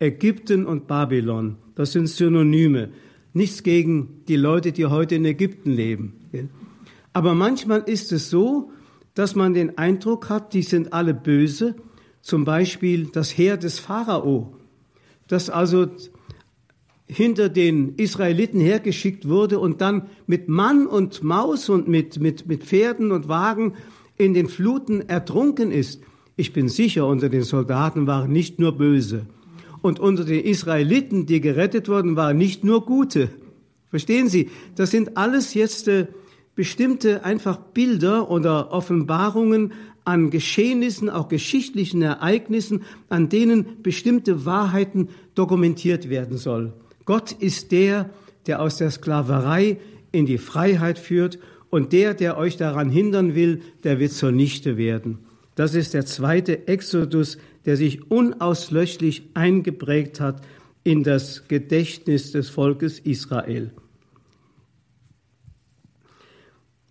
Ägypten 0.00 0.66
und 0.66 0.88
Babylon, 0.88 1.56
das 1.74 1.92
sind 1.92 2.08
Synonyme. 2.08 2.90
Nichts 3.34 3.62
gegen 3.62 4.24
die 4.26 4.36
Leute, 4.36 4.72
die 4.72 4.86
heute 4.86 5.14
in 5.14 5.24
Ägypten 5.24 5.70
leben. 5.70 6.14
Aber 7.12 7.34
manchmal 7.34 7.80
ist 7.82 8.12
es 8.12 8.28
so, 8.28 8.72
dass 9.14 9.34
man 9.36 9.54
den 9.54 9.78
Eindruck 9.78 10.28
hat, 10.28 10.54
die 10.54 10.62
sind 10.62 10.92
alle 10.92 11.14
böse. 11.14 11.76
Zum 12.20 12.44
Beispiel 12.44 13.06
das 13.06 13.36
Heer 13.36 13.56
des 13.56 13.78
Pharao, 13.78 14.54
das 15.28 15.50
also 15.50 15.86
hinter 17.12 17.48
den 17.48 17.94
Israeliten 17.96 18.60
hergeschickt 18.60 19.28
wurde 19.28 19.58
und 19.58 19.80
dann 19.80 20.08
mit 20.26 20.48
Mann 20.48 20.86
und 20.86 21.22
Maus 21.22 21.68
und 21.68 21.88
mit, 21.88 22.20
mit, 22.20 22.46
mit 22.46 22.64
Pferden 22.64 23.12
und 23.12 23.28
Wagen 23.28 23.74
in 24.16 24.34
den 24.34 24.48
Fluten 24.48 25.08
ertrunken 25.08 25.70
ist. 25.70 26.02
Ich 26.36 26.52
bin 26.52 26.68
sicher, 26.68 27.06
unter 27.06 27.28
den 27.28 27.42
Soldaten 27.42 28.06
waren 28.06 28.32
nicht 28.32 28.58
nur 28.58 28.72
Böse. 28.72 29.26
Und 29.82 30.00
unter 30.00 30.24
den 30.24 30.44
Israeliten, 30.44 31.26
die 31.26 31.40
gerettet 31.40 31.88
wurden, 31.88 32.16
waren 32.16 32.38
nicht 32.38 32.64
nur 32.64 32.86
Gute. 32.86 33.30
Verstehen 33.90 34.28
Sie? 34.28 34.50
Das 34.76 34.90
sind 34.90 35.16
alles 35.16 35.54
jetzt 35.54 35.88
äh, 35.88 36.06
bestimmte 36.54 37.24
einfach 37.24 37.56
Bilder 37.58 38.30
oder 38.30 38.72
Offenbarungen 38.72 39.72
an 40.04 40.30
Geschehnissen, 40.30 41.10
auch 41.10 41.28
geschichtlichen 41.28 42.02
Ereignissen, 42.02 42.82
an 43.08 43.28
denen 43.28 43.82
bestimmte 43.82 44.44
Wahrheiten 44.44 45.08
dokumentiert 45.34 46.08
werden 46.08 46.38
soll. 46.38 46.72
Gott 47.04 47.32
ist 47.32 47.72
der, 47.72 48.10
der 48.46 48.60
aus 48.60 48.76
der 48.76 48.90
Sklaverei 48.90 49.78
in 50.12 50.26
die 50.26 50.38
Freiheit 50.38 50.98
führt 50.98 51.38
und 51.70 51.92
der, 51.92 52.14
der 52.14 52.36
euch 52.36 52.56
daran 52.56 52.90
hindern 52.90 53.34
will, 53.34 53.62
der 53.82 53.98
wird 53.98 54.12
zunichte 54.12 54.76
werden. 54.76 55.18
Das 55.54 55.74
ist 55.74 55.94
der 55.94 56.06
zweite 56.06 56.68
Exodus, 56.68 57.38
der 57.64 57.76
sich 57.76 58.10
unauslöschlich 58.10 59.22
eingeprägt 59.34 60.20
hat 60.20 60.42
in 60.84 61.02
das 61.02 61.48
Gedächtnis 61.48 62.32
des 62.32 62.48
Volkes 62.48 62.98
Israel. 62.98 63.72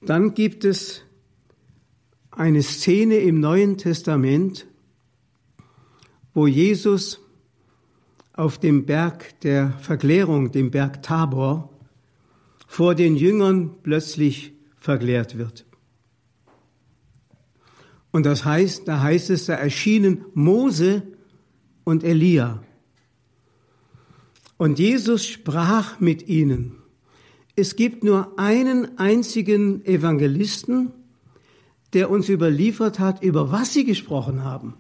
Dann 0.02 0.34
gibt 0.34 0.66
es 0.66 1.04
eine 2.32 2.64
Szene 2.64 3.18
im 3.18 3.40
Neuen 3.40 3.78
Testament, 3.78 4.66
wo 6.34 6.48
Jesus 6.48 7.20
auf 8.34 8.58
dem 8.58 8.86
Berg 8.86 9.40
der 9.42 9.72
Verklärung, 9.80 10.52
dem 10.52 10.72
Berg 10.72 11.04
Tabor, 11.04 11.70
vor 12.68 12.96
den 12.96 13.16
Jüngern 13.16 13.76
plötzlich 13.84 14.54
verklärt 14.78 15.38
wird. 15.38 15.66
Und 18.12 18.26
das 18.26 18.46
heißt, 18.46 18.88
da 18.88 19.02
heißt 19.02 19.30
es, 19.30 19.46
da 19.46 19.54
erschienen 19.54 20.26
Mose 20.34 21.04
und 21.84 22.04
Elia. 22.04 22.64
Und 24.58 24.80
Jesus 24.80 25.26
sprach 25.26 26.00
mit 26.00 26.28
ihnen. 26.28 26.78
Es 27.56 27.76
gibt 27.76 28.04
nur 28.04 28.38
einen 28.40 28.98
einzigen 28.98 29.84
Evangelisten, 29.86 30.92
der 31.94 32.10
uns 32.10 32.30
überliefert 32.30 33.00
hat, 33.00 33.24
über 33.24 33.52
was 33.52 33.74
sie 33.74 33.84
gesprochen 33.84 34.44
haben, 34.44 34.76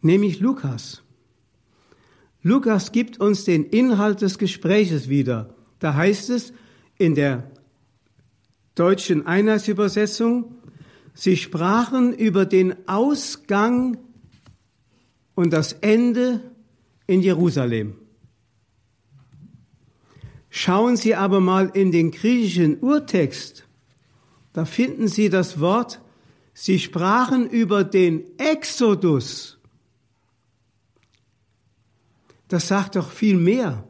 nämlich 0.00 0.40
Lukas. 0.40 1.02
Lukas 2.46 2.92
gibt 2.92 3.18
uns 3.18 3.42
den 3.42 3.64
Inhalt 3.64 4.22
des 4.22 4.38
Gespräches 4.38 5.08
wieder. 5.08 5.52
Da 5.80 5.94
heißt 5.94 6.30
es 6.30 6.52
in 6.96 7.16
der 7.16 7.50
deutschen 8.76 9.26
Einheitsübersetzung, 9.26 10.54
sie 11.12 11.36
sprachen 11.36 12.12
über 12.12 12.46
den 12.46 12.86
Ausgang 12.86 13.98
und 15.34 15.52
das 15.52 15.72
Ende 15.72 16.40
in 17.08 17.20
Jerusalem. 17.20 17.96
Schauen 20.48 20.96
Sie 20.96 21.16
aber 21.16 21.40
mal 21.40 21.72
in 21.74 21.90
den 21.90 22.12
griechischen 22.12 22.78
Urtext, 22.78 23.66
da 24.52 24.66
finden 24.66 25.08
Sie 25.08 25.30
das 25.30 25.58
Wort, 25.58 26.00
sie 26.54 26.78
sprachen 26.78 27.50
über 27.50 27.82
den 27.82 28.22
Exodus. 28.38 29.55
Das 32.56 32.68
sagt 32.68 32.96
doch 32.96 33.10
viel 33.10 33.36
mehr. 33.36 33.84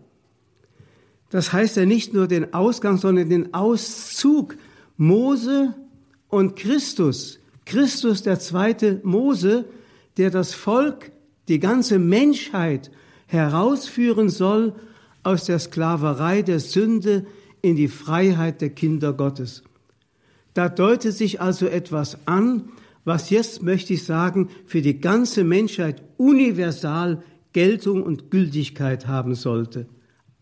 Das 1.30 1.52
heißt 1.52 1.76
ja 1.76 1.86
nicht 1.86 2.12
nur 2.12 2.26
den 2.26 2.52
Ausgang, 2.52 2.98
sondern 2.98 3.28
den 3.28 3.54
Auszug. 3.54 4.56
Mose 4.96 5.72
und 6.26 6.56
Christus. 6.56 7.38
Christus, 7.64 8.24
der 8.24 8.40
zweite 8.40 9.00
Mose, 9.04 9.66
der 10.16 10.30
das 10.30 10.52
Volk, 10.52 11.12
die 11.46 11.60
ganze 11.60 12.00
Menschheit 12.00 12.90
herausführen 13.28 14.30
soll 14.30 14.74
aus 15.22 15.44
der 15.44 15.60
Sklaverei 15.60 16.42
der 16.42 16.58
Sünde 16.58 17.24
in 17.62 17.76
die 17.76 17.86
Freiheit 17.86 18.60
der 18.62 18.70
Kinder 18.70 19.12
Gottes. 19.12 19.62
Da 20.54 20.68
deutet 20.68 21.14
sich 21.14 21.40
also 21.40 21.66
etwas 21.68 22.18
an, 22.26 22.70
was 23.04 23.30
jetzt, 23.30 23.62
möchte 23.62 23.92
ich 23.92 24.04
sagen, 24.04 24.48
für 24.66 24.82
die 24.82 25.00
ganze 25.00 25.44
Menschheit 25.44 26.02
universal 26.16 27.22
Geltung 27.56 28.02
und 28.02 28.30
Gültigkeit 28.30 29.06
haben 29.06 29.34
sollte. 29.34 29.86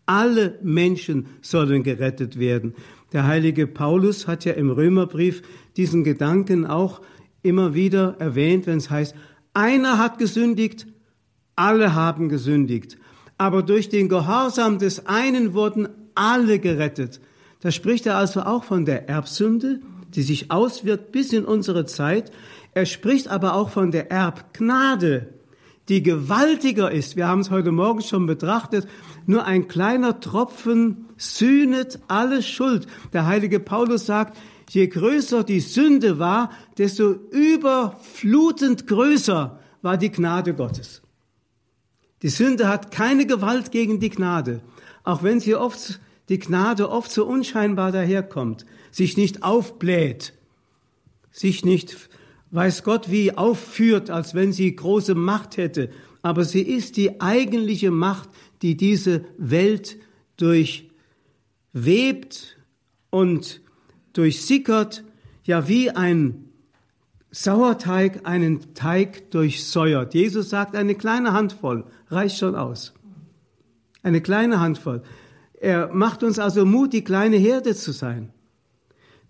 Alle 0.05 0.59
Menschen 0.61 1.27
sollen 1.41 1.81
gerettet 1.81 2.37
werden. 2.37 2.75
Der 3.13 3.25
heilige 3.25 3.65
Paulus 3.65 4.27
hat 4.27 4.43
ja 4.45 4.53
im 4.53 4.69
Römerbrief 4.69 5.41
diesen 5.77 6.03
Gedanken 6.03 6.65
auch 6.65 7.01
immer 7.41 7.73
wieder 7.73 8.17
erwähnt, 8.19 8.67
wenn 8.67 8.79
es 8.79 8.89
heißt, 8.89 9.15
einer 9.53 9.97
hat 9.97 10.19
gesündigt, 10.19 10.85
alle 11.55 11.95
haben 11.95 12.27
gesündigt 12.29 12.97
aber 13.37 13.63
durch 13.63 13.89
den 13.89 14.09
Gehorsam 14.09 14.79
des 14.79 15.05
einen 15.05 15.53
wurden 15.53 15.89
alle 16.15 16.59
gerettet. 16.59 17.19
Da 17.61 17.71
spricht 17.71 18.05
er 18.05 18.17
also 18.17 18.41
auch 18.41 18.63
von 18.63 18.85
der 18.85 19.09
Erbsünde, 19.09 19.81
die 20.13 20.21
sich 20.21 20.51
auswirkt 20.51 21.11
bis 21.11 21.33
in 21.33 21.45
unsere 21.45 21.85
Zeit. 21.85 22.31
Er 22.73 22.85
spricht 22.85 23.27
aber 23.27 23.55
auch 23.55 23.69
von 23.69 23.91
der 23.91 24.11
Erbgnade, 24.11 25.33
die 25.89 26.01
gewaltiger 26.01 26.91
ist. 26.91 27.15
Wir 27.15 27.27
haben 27.27 27.41
es 27.41 27.51
heute 27.51 27.71
Morgen 27.71 28.01
schon 28.01 28.25
betrachtet. 28.25 28.87
Nur 29.25 29.45
ein 29.45 29.67
kleiner 29.67 30.19
Tropfen 30.19 31.05
sühnet 31.17 31.99
alle 32.07 32.41
Schuld. 32.41 32.87
Der 33.13 33.25
heilige 33.25 33.59
Paulus 33.59 34.05
sagt, 34.05 34.37
je 34.69 34.87
größer 34.87 35.43
die 35.43 35.59
Sünde 35.59 36.17
war, 36.19 36.51
desto 36.77 37.11
überflutend 37.11 38.87
größer 38.87 39.59
war 39.81 39.97
die 39.97 40.11
Gnade 40.11 40.55
Gottes. 40.55 41.01
Die 42.21 42.29
Sünde 42.29 42.67
hat 42.67 42.89
keine 42.91 43.27
Gewalt 43.27 43.71
gegen 43.71 43.99
die 43.99 44.09
Gnade, 44.09 44.61
auch 45.03 45.21
wenn 45.21 45.39
sie 45.39 45.55
oft, 45.55 45.99
die 46.29 46.39
Gnade 46.39 46.89
oft 46.89 47.11
so 47.11 47.25
unscheinbar 47.25 47.91
daherkommt, 47.91 48.65
sich 48.89 49.15
nicht 49.15 49.43
aufbläht, 49.43 50.33
sich 51.29 51.63
nicht, 51.63 52.09
weiß 52.55 52.83
Gott 52.83 53.11
wie, 53.11 53.37
aufführt, 53.37 54.09
als 54.09 54.33
wenn 54.33 54.53
sie 54.53 54.75
große 54.75 55.13
Macht 55.13 55.57
hätte, 55.57 55.89
aber 56.21 56.43
sie 56.45 56.61
ist 56.61 56.97
die 56.97 57.21
eigentliche 57.21 57.91
Macht, 57.91 58.29
die 58.61 58.77
diese 58.77 59.25
Welt 59.37 59.97
durchwebt 60.37 60.87
und 63.09 63.61
durchsickert, 64.13 65.03
ja 65.43 65.67
wie 65.67 65.91
ein 65.91 66.45
Sauerteig 67.31 68.21
einen 68.25 68.73
Teig 68.73 69.29
durchsäuert. 69.31 70.13
Jesus 70.13 70.49
sagt, 70.49 70.75
eine 70.75 70.95
kleine 70.95 71.33
Handvoll 71.33 71.83
reicht 72.09 72.37
schon 72.37 72.55
aus. 72.55 72.93
Eine 74.03 74.21
kleine 74.21 74.61
Handvoll. 74.61 75.03
Er 75.59 75.93
macht 75.93 76.23
uns 76.23 76.39
also 76.39 76.65
Mut, 76.65 76.93
die 76.93 77.03
kleine 77.03 77.35
Herde 77.35 77.75
zu 77.75 77.91
sein, 77.91 78.31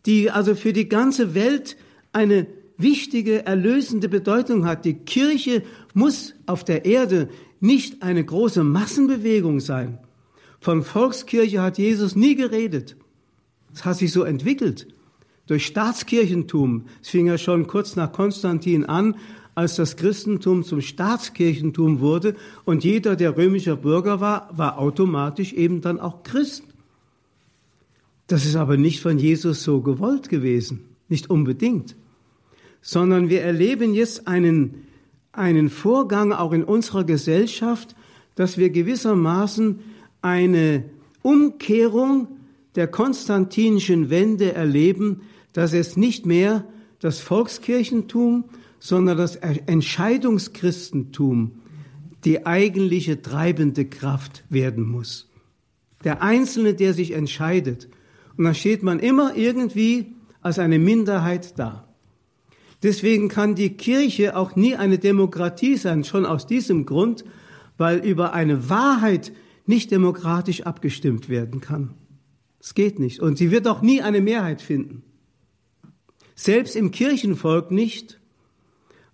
die 0.06 0.30
also 0.30 0.54
für 0.54 0.72
die 0.72 0.88
ganze 0.88 1.34
Welt 1.34 1.78
eine 2.14 2.46
wichtige, 2.78 3.46
erlösende 3.46 4.10
Bedeutung 4.10 4.66
hat. 4.66 4.86
Die 4.86 4.96
Kirche 4.96 5.64
muss 5.94 6.34
auf 6.46 6.64
der 6.64 6.86
Erde 6.86 7.30
nicht 7.60 8.04
eine 8.04 8.24
große 8.24 8.64
Massenbewegung 8.64 9.60
sein. 9.60 10.00
Von 10.60 10.84
Volkskirche 10.84 11.62
hat 11.62 11.78
Jesus 11.78 12.16
nie 12.16 12.36
geredet. 12.36 12.96
Es 13.74 13.86
hat 13.86 13.98
sich 13.98 14.12
so 14.12 14.24
entwickelt 14.24 14.88
durch 15.48 15.66
Staatskirchentum. 15.66 16.86
Es 17.02 17.10
fing 17.10 17.28
ja 17.28 17.38
schon 17.38 17.68
kurz 17.68 17.96
nach 17.96 18.12
Konstantin 18.12 18.86
an, 18.86 19.16
als 19.54 19.76
das 19.76 19.96
Christentum 19.96 20.64
zum 20.64 20.82
Staatskirchentum 20.82 22.02
wurde 22.02 22.36
und 22.66 22.84
jeder, 22.84 23.16
der 23.16 23.38
römischer 23.38 23.78
Bürger 23.78 24.20
war, 24.20 24.50
war 24.52 24.78
automatisch 24.78 25.54
eben 25.54 25.82
dann 25.82 26.00
auch 26.00 26.24
Christ. 26.24 26.64
Das 28.28 28.46
ist 28.46 28.56
aber 28.56 28.76
nicht 28.76 29.02
von 29.02 29.18
Jesus 29.18 29.64
so 29.64 29.82
gewollt 29.82 30.30
gewesen, 30.30 30.82
nicht 31.08 31.30
unbedingt, 31.30 31.96
sondern 32.88 33.30
wir 33.30 33.42
erleben 33.42 33.96
jetzt 33.96 34.28
einen, 34.28 34.86
einen 35.32 35.72
Vorgang 35.72 36.32
auch 36.32 36.52
in 36.52 36.64
unserer 36.64 37.04
Gesellschaft, 37.04 37.96
dass 38.36 38.60
wir 38.60 38.70
gewissermaßen 38.70 39.80
eine 40.22 40.86
Umkehrung 41.24 42.28
der 42.76 42.86
konstantinischen 42.86 44.12
Wende 44.12 44.54
erleben, 44.54 45.24
dass 45.52 45.74
es 45.74 45.98
nicht 45.98 46.28
mehr 46.28 46.64
das 47.00 47.22
Volkskirchentum, 47.22 48.46
sondern 48.78 49.18
das 49.18 49.36
Entscheidungschristentum 49.36 51.54
die 52.24 52.46
eigentliche 52.46 53.20
treibende 53.20 53.86
Kraft 53.86 54.44
werden 54.50 54.88
muss. 54.88 55.32
Der 56.04 56.22
Einzelne, 56.22 56.76
der 56.76 56.94
sich 56.94 57.14
entscheidet. 57.14 57.90
Und 58.38 58.44
dann 58.44 58.54
steht 58.54 58.84
man 58.84 59.00
immer 59.00 59.36
irgendwie 59.36 60.14
als 60.42 60.60
eine 60.60 60.78
Minderheit 60.78 61.58
da. 61.58 61.85
Deswegen 62.86 63.30
kann 63.30 63.56
die 63.56 63.72
Kirche 63.72 64.36
auch 64.36 64.56
nie 64.56 64.76
eine 64.76 65.00
Demokratie 65.00 65.76
sein, 65.76 66.04
schon 66.04 66.24
aus 66.24 66.46
diesem 66.46 66.86
Grund, 66.86 67.26
weil 67.80 67.98
über 68.06 68.34
eine 68.34 68.70
Wahrheit 68.70 69.34
nicht 69.66 69.90
demokratisch 69.90 70.62
abgestimmt 70.62 71.28
werden 71.28 71.62
kann. 71.62 71.96
Es 72.60 72.76
geht 72.76 73.00
nicht. 73.00 73.22
Und 73.22 73.40
sie 73.40 73.50
wird 73.50 73.68
auch 73.68 73.82
nie 73.82 74.04
eine 74.04 74.22
Mehrheit 74.22 74.62
finden. 74.62 75.02
Selbst 76.36 76.76
im 76.76 76.92
Kirchenvolk 76.92 77.72
nicht, 77.72 78.20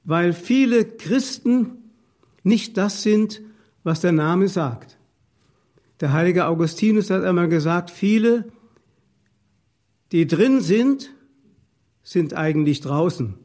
weil 0.04 0.34
viele 0.34 0.84
Christen 0.84 1.78
nicht 2.44 2.76
das 2.76 3.04
sind, 3.04 3.40
was 3.86 4.02
der 4.02 4.12
Name 4.12 4.50
sagt. 4.50 4.98
Der 6.02 6.12
heilige 6.12 6.46
Augustinus 6.48 7.10
hat 7.10 7.24
einmal 7.24 7.48
gesagt, 7.48 7.90
viele, 7.90 8.52
die 10.12 10.28
drin 10.28 10.60
sind, 10.60 11.14
sind 12.04 12.34
eigentlich 12.34 12.82
draußen. 12.82 13.36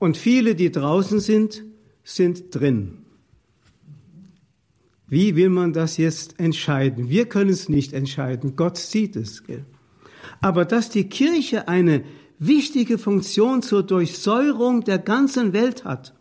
Und 0.00 0.16
viele, 0.16 0.56
die 0.56 0.72
draußen 0.72 1.20
sind, 1.20 1.62
sind 2.02 2.52
drin. 2.52 3.04
Wie 5.06 5.36
will 5.36 5.50
man 5.50 5.72
das 5.72 5.98
jetzt 5.98 6.40
entscheiden? 6.40 7.10
Wir 7.10 7.26
können 7.26 7.50
es 7.50 7.68
nicht 7.68 7.92
entscheiden. 7.92 8.56
Gott 8.56 8.78
sieht 8.78 9.14
es. 9.14 9.42
Aber 10.40 10.64
dass 10.64 10.88
die 10.88 11.08
Kirche 11.08 11.68
eine 11.68 12.02
wichtige 12.38 12.96
Funktion 12.96 13.60
zur 13.60 13.82
Durchsäuerung 13.82 14.84
der 14.84 14.98
ganzen 14.98 15.52
Welt 15.52 15.84
hat, 15.84 16.14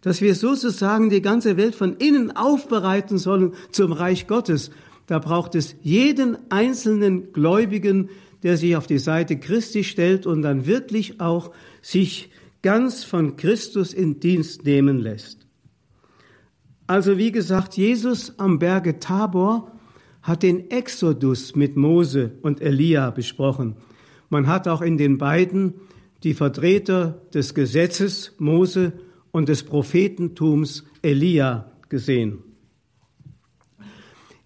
dass 0.00 0.20
wir 0.20 0.34
sozusagen 0.34 1.08
die 1.08 1.22
ganze 1.22 1.56
Welt 1.56 1.76
von 1.76 1.94
innen 1.98 2.34
aufbereiten 2.34 3.16
sollen 3.16 3.54
zum 3.70 3.92
Reich 3.92 4.26
Gottes. 4.26 4.72
Da 5.06 5.20
braucht 5.20 5.54
es 5.54 5.76
jeden 5.82 6.36
einzelnen 6.50 7.32
Gläubigen, 7.32 8.10
der 8.42 8.56
sich 8.56 8.74
auf 8.74 8.88
die 8.88 8.98
Seite 8.98 9.38
Christi 9.38 9.84
stellt 9.84 10.26
und 10.26 10.42
dann 10.42 10.66
wirklich 10.66 11.20
auch 11.20 11.52
sich 11.80 12.31
ganz 12.62 13.04
von 13.04 13.36
Christus 13.36 13.92
in 13.92 14.20
Dienst 14.20 14.64
nehmen 14.64 14.98
lässt. 14.98 15.46
Also 16.86 17.18
wie 17.18 17.32
gesagt, 17.32 17.76
Jesus 17.76 18.38
am 18.38 18.58
Berge 18.58 18.98
Tabor 18.98 19.72
hat 20.22 20.42
den 20.42 20.70
Exodus 20.70 21.56
mit 21.56 21.76
Mose 21.76 22.32
und 22.42 22.60
Elia 22.60 23.10
besprochen. 23.10 23.76
Man 24.30 24.46
hat 24.46 24.68
auch 24.68 24.80
in 24.80 24.96
den 24.96 25.18
beiden 25.18 25.74
die 26.22 26.34
Vertreter 26.34 27.20
des 27.34 27.54
Gesetzes 27.54 28.34
Mose 28.38 28.92
und 29.32 29.48
des 29.48 29.64
Prophetentums 29.64 30.84
Elia 31.02 31.72
gesehen. 31.88 32.38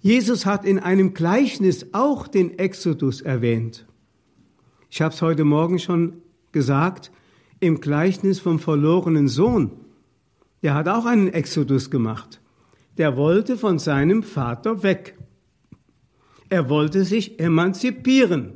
Jesus 0.01 0.47
hat 0.47 0.65
in 0.65 0.79
einem 0.79 1.15
Gleichnis 1.15 1.89
auch 1.93 2.29
den 2.29 2.59
Exodus 2.59 3.21
erwähnt. 3.21 3.87
Ich 4.89 5.03
habe 5.03 5.13
es 5.13 5.21
heute 5.21 5.45
Morgen 5.45 5.79
schon 5.79 6.23
gesagt, 6.53 7.11
im 7.61 7.81
Gleichnis 7.81 8.41
vom 8.41 8.59
verlorenen 8.59 9.29
Sohn. 9.29 9.73
Der 10.63 10.75
hat 10.75 10.89
auch 10.89 11.07
einen 11.07 11.29
Exodus 11.29 11.91
gemacht. 11.91 12.41
Der 12.99 13.17
wollte 13.17 13.57
von 13.57 13.79
seinem 13.79 14.23
Vater 14.23 14.83
weg. 14.83 15.19
Er 16.49 16.69
wollte 16.69 17.05
sich 17.05 17.39
emanzipieren. 17.41 18.55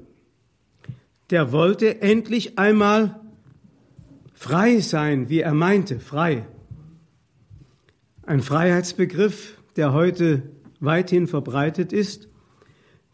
Der 1.31 1.53
wollte 1.53 2.03
endlich 2.03 2.59
einmal 2.59 3.21
Frei 4.41 4.81
sein, 4.81 5.29
wie 5.29 5.41
er 5.41 5.53
meinte, 5.53 6.01
frei. 6.01 6.47
Ein 8.23 8.41
Freiheitsbegriff, 8.41 9.59
der 9.77 9.93
heute 9.93 10.43
weithin 10.81 11.27
verbreitet 11.27 11.93
ist, 11.93 12.31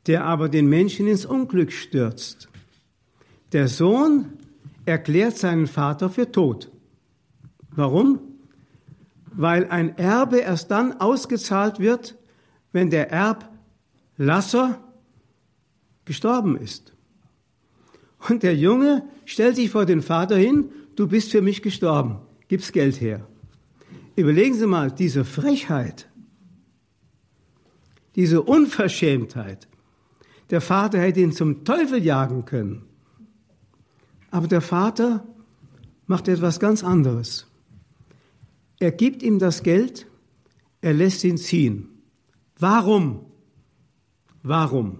der 0.06 0.24
aber 0.24 0.48
den 0.48 0.68
Menschen 0.68 1.08
ins 1.08 1.26
Unglück 1.26 1.72
stürzt. 1.72 2.48
Der 3.50 3.66
Sohn 3.66 4.34
erklärt 4.86 5.36
seinen 5.36 5.66
Vater 5.66 6.08
für 6.08 6.32
tot. 6.32 6.70
Warum? 7.70 8.20
Weil 9.32 9.68
ein 9.68 9.98
Erbe 9.98 10.38
erst 10.38 10.70
dann 10.70 10.94
ausgezahlt 11.00 11.78
wird, 11.78 12.16
wenn 12.72 12.88
der 12.88 13.10
Erblasser 13.10 14.80
gestorben 16.04 16.56
ist. 16.56 16.94
Und 18.28 18.42
der 18.42 18.56
Junge 18.56 19.06
stellt 19.26 19.56
sich 19.56 19.70
vor 19.70 19.84
den 19.84 20.00
Vater 20.00 20.36
hin 20.36 20.70
du 20.96 21.06
bist 21.06 21.30
für 21.30 21.42
mich 21.42 21.62
gestorben, 21.62 22.18
gib's 22.48 22.72
Geld 22.72 23.00
her. 23.00 23.26
Überlegen 24.16 24.54
Sie 24.54 24.66
mal, 24.66 24.90
diese 24.90 25.24
Frechheit, 25.24 26.08
diese 28.16 28.42
Unverschämtheit. 28.42 29.68
Der 30.48 30.62
Vater 30.62 30.98
hätte 30.98 31.20
ihn 31.20 31.32
zum 31.32 31.64
Teufel 31.64 32.02
jagen 32.02 32.46
können. 32.46 32.85
Aber 34.36 34.48
der 34.48 34.60
Vater 34.60 35.24
macht 36.06 36.28
etwas 36.28 36.60
ganz 36.60 36.84
anderes. 36.84 37.46
Er 38.78 38.92
gibt 38.92 39.22
ihm 39.22 39.38
das 39.38 39.62
Geld, 39.62 40.06
er 40.82 40.92
lässt 40.92 41.24
ihn 41.24 41.38
ziehen. 41.38 41.88
Warum? 42.58 43.24
Warum? 44.42 44.98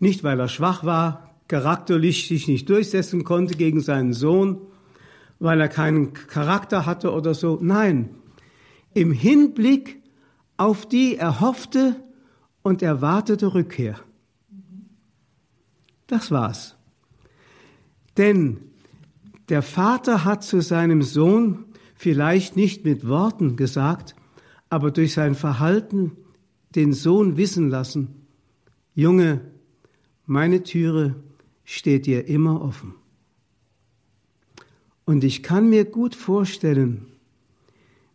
Nicht, 0.00 0.22
weil 0.22 0.38
er 0.38 0.48
schwach 0.48 0.84
war, 0.84 1.34
charakterlich 1.48 2.28
sich 2.28 2.46
nicht 2.46 2.68
durchsetzen 2.68 3.24
konnte 3.24 3.56
gegen 3.56 3.80
seinen 3.80 4.12
Sohn, 4.12 4.60
weil 5.38 5.58
er 5.58 5.70
keinen 5.70 6.12
Charakter 6.12 6.84
hatte 6.84 7.10
oder 7.10 7.32
so. 7.32 7.58
Nein, 7.62 8.10
im 8.92 9.12
Hinblick 9.12 10.02
auf 10.58 10.86
die 10.86 11.16
erhoffte 11.16 11.96
und 12.62 12.82
erwartete 12.82 13.54
Rückkehr. 13.54 13.98
Das 16.06 16.30
war's. 16.30 16.76
Denn 18.16 18.58
der 19.48 19.62
Vater 19.62 20.24
hat 20.24 20.44
zu 20.44 20.60
seinem 20.60 21.02
Sohn 21.02 21.64
vielleicht 21.94 22.56
nicht 22.56 22.84
mit 22.84 23.06
Worten 23.06 23.56
gesagt, 23.56 24.14
aber 24.70 24.90
durch 24.90 25.12
sein 25.14 25.34
Verhalten 25.34 26.12
den 26.74 26.92
Sohn 26.92 27.36
wissen 27.36 27.68
lassen, 27.68 28.26
Junge, 28.94 29.40
meine 30.26 30.62
Türe 30.62 31.16
steht 31.64 32.06
dir 32.06 32.26
immer 32.26 32.62
offen. 32.62 32.94
Und 35.04 35.24
ich 35.24 35.42
kann 35.42 35.68
mir 35.68 35.84
gut 35.84 36.14
vorstellen, 36.14 37.06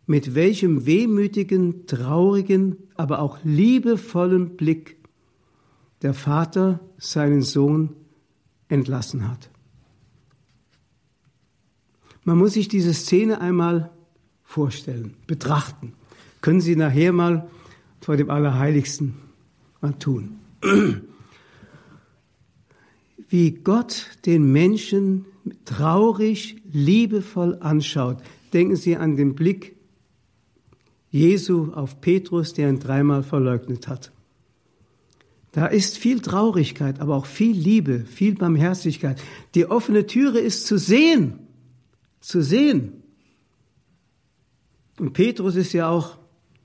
mit 0.06 0.34
welchem 0.34 0.86
wehmütigen, 0.86 1.86
traurigen, 1.86 2.76
aber 2.96 3.20
auch 3.20 3.38
liebevollen 3.44 4.56
Blick 4.56 4.96
der 6.02 6.14
Vater 6.14 6.80
seinen 6.98 7.42
Sohn 7.42 7.94
entlassen 8.68 9.28
hat. 9.28 9.50
Man 12.24 12.38
muss 12.38 12.54
sich 12.54 12.68
diese 12.68 12.94
Szene 12.94 13.40
einmal 13.40 13.90
vorstellen, 14.44 15.14
betrachten. 15.26 15.94
Können 16.40 16.60
Sie 16.60 16.76
nachher 16.76 17.12
mal 17.12 17.48
vor 18.00 18.16
dem 18.16 18.30
Allerheiligsten 18.30 19.14
mal 19.80 19.94
tun 19.98 20.38
wie 23.30 23.52
Gott 23.52 24.06
den 24.26 24.52
Menschen 24.52 25.24
traurig, 25.64 26.56
liebevoll 26.70 27.56
anschaut. 27.60 28.18
Denken 28.52 28.76
Sie 28.76 28.96
an 28.96 29.16
den 29.16 29.34
Blick 29.34 29.76
Jesu 31.10 31.72
auf 31.72 32.00
Petrus, 32.00 32.52
der 32.52 32.68
ihn 32.68 32.80
dreimal 32.80 33.22
verleugnet 33.22 33.88
hat. 33.88 34.12
Da 35.52 35.66
ist 35.66 35.98
viel 35.98 36.20
Traurigkeit, 36.20 37.00
aber 37.00 37.16
auch 37.16 37.26
viel 37.26 37.56
Liebe, 37.56 38.00
viel 38.00 38.34
Barmherzigkeit. 38.34 39.20
Die 39.54 39.66
offene 39.66 40.06
Türe 40.06 40.38
ist 40.38 40.66
zu 40.66 40.78
sehen, 40.78 41.39
zu 42.20 42.42
sehen. 42.42 43.02
Und 44.98 45.12
Petrus 45.12 45.56
ist 45.56 45.72
ja 45.72 45.88
auch 45.88 46.18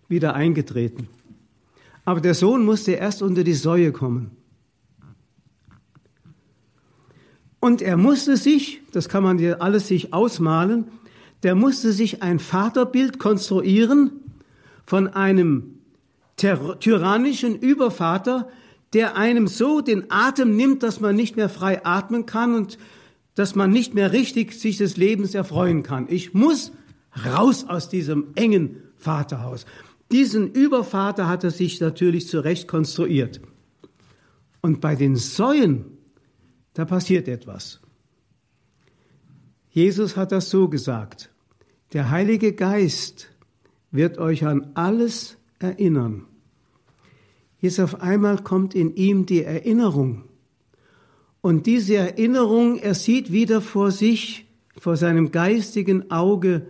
wieder 0.08 0.34
eingetreten. 0.34 1.08
Aber 2.04 2.22
der 2.22 2.36
Sohn 2.36 2.66
musste 2.66 2.92
erst 2.92 3.22
unter 3.22 3.44
die 3.44 3.54
Säue 3.54 3.92
kommen. 3.92 4.32
Und 7.60 7.82
er 7.82 7.98
musste 7.98 8.38
sich, 8.38 8.82
das 8.92 9.10
kann 9.10 9.24
man 9.24 9.38
dir 9.38 9.62
alles 9.62 9.88
sich 9.88 10.14
ausmalen, 10.14 10.86
der 11.42 11.56
musste 11.56 11.94
sich 11.94 12.22
ein 12.22 12.40
Vaterbild 12.40 13.18
konstruieren 13.18 14.12
von 14.86 15.08
einem 15.08 15.80
tyrannischen 16.38 17.58
Übervater, 17.58 18.50
der 18.94 19.18
einem 19.18 19.48
so 19.48 19.82
den 19.82 20.12
Atem 20.12 20.56
nimmt, 20.56 20.84
dass 20.84 21.00
man 21.00 21.16
nicht 21.16 21.38
mehr 21.38 21.50
frei 21.50 21.84
atmen 21.84 22.26
kann 22.26 22.54
und 22.54 22.78
dass 23.36 23.56
man 23.56 23.72
nicht 23.72 23.94
mehr 23.94 24.12
richtig 24.12 24.54
sich 24.54 24.78
des 24.78 24.98
Lebens 24.98 25.36
erfreuen 25.36 25.84
kann. 25.84 26.08
Ich 26.10 26.34
muss 26.34 26.72
raus 27.26 27.66
aus 27.68 27.90
diesem 27.90 28.28
engen 28.36 28.78
Vaterhaus. 28.98 29.66
Diesen 30.12 30.52
Übervater 30.52 31.28
hat 31.28 31.44
er 31.44 31.52
sich 31.52 31.80
natürlich 31.80 32.28
zurecht 32.28 32.68
konstruiert. 32.68 33.42
Und 34.62 34.82
bei 34.82 34.96
den 34.96 35.16
Säuen, 35.16 35.86
da 36.74 36.86
passiert 36.86 37.28
etwas. 37.28 37.82
Jesus 39.70 40.16
hat 40.16 40.32
das 40.32 40.50
so 40.50 40.70
gesagt. 40.70 41.30
Der 41.94 42.10
Heilige 42.10 42.54
Geist 42.54 43.30
wird 43.92 44.18
euch 44.18 44.46
an 44.46 44.72
alles 44.74 45.38
erinnern. 45.60 46.26
Jetzt 47.60 47.80
auf 47.80 48.02
einmal 48.02 48.44
kommt 48.44 48.76
in 48.76 48.96
ihm 48.96 49.26
die 49.26 49.44
Erinnerung. 49.44 50.24
Und 51.46 51.68
diese 51.68 51.96
Erinnerung, 51.96 52.80
er 52.80 52.96
sieht 52.96 53.32
wieder 53.32 53.62
vor 53.62 53.92
sich, 53.92 54.48
vor 54.80 54.98
seinem 54.98 55.32
geistigen 55.32 56.10
Auge, 56.10 56.66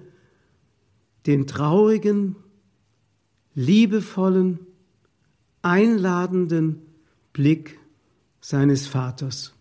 den 1.26 1.48
traurigen, 1.48 2.36
liebevollen, 3.54 4.60
einladenden 5.62 6.82
Blick 7.32 7.80
seines 8.42 8.86
Vaters. 8.86 9.54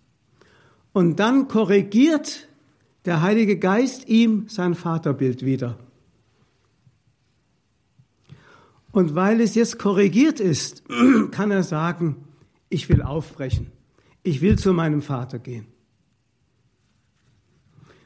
Und 0.93 1.21
dann 1.21 1.47
korrigiert 1.47 2.49
der 3.05 3.23
Heilige 3.23 3.57
Geist 3.57 4.09
ihm 4.09 4.49
sein 4.49 4.75
Vaterbild 4.75 5.45
wieder. 5.45 5.79
Und 8.91 9.15
weil 9.15 9.41
es 9.41 9.55
jetzt 9.55 9.79
korrigiert 9.79 10.41
ist, 10.41 10.83
kann 11.31 11.53
er 11.53 11.63
sagen, 11.63 12.17
ich 12.69 12.89
will 12.89 13.01
aufbrechen. 13.01 13.71
Ich 14.25 14.41
will 14.41 14.59
zu 14.59 14.73
meinem 14.73 15.03
Vater 15.03 15.39
gehen. 15.39 15.67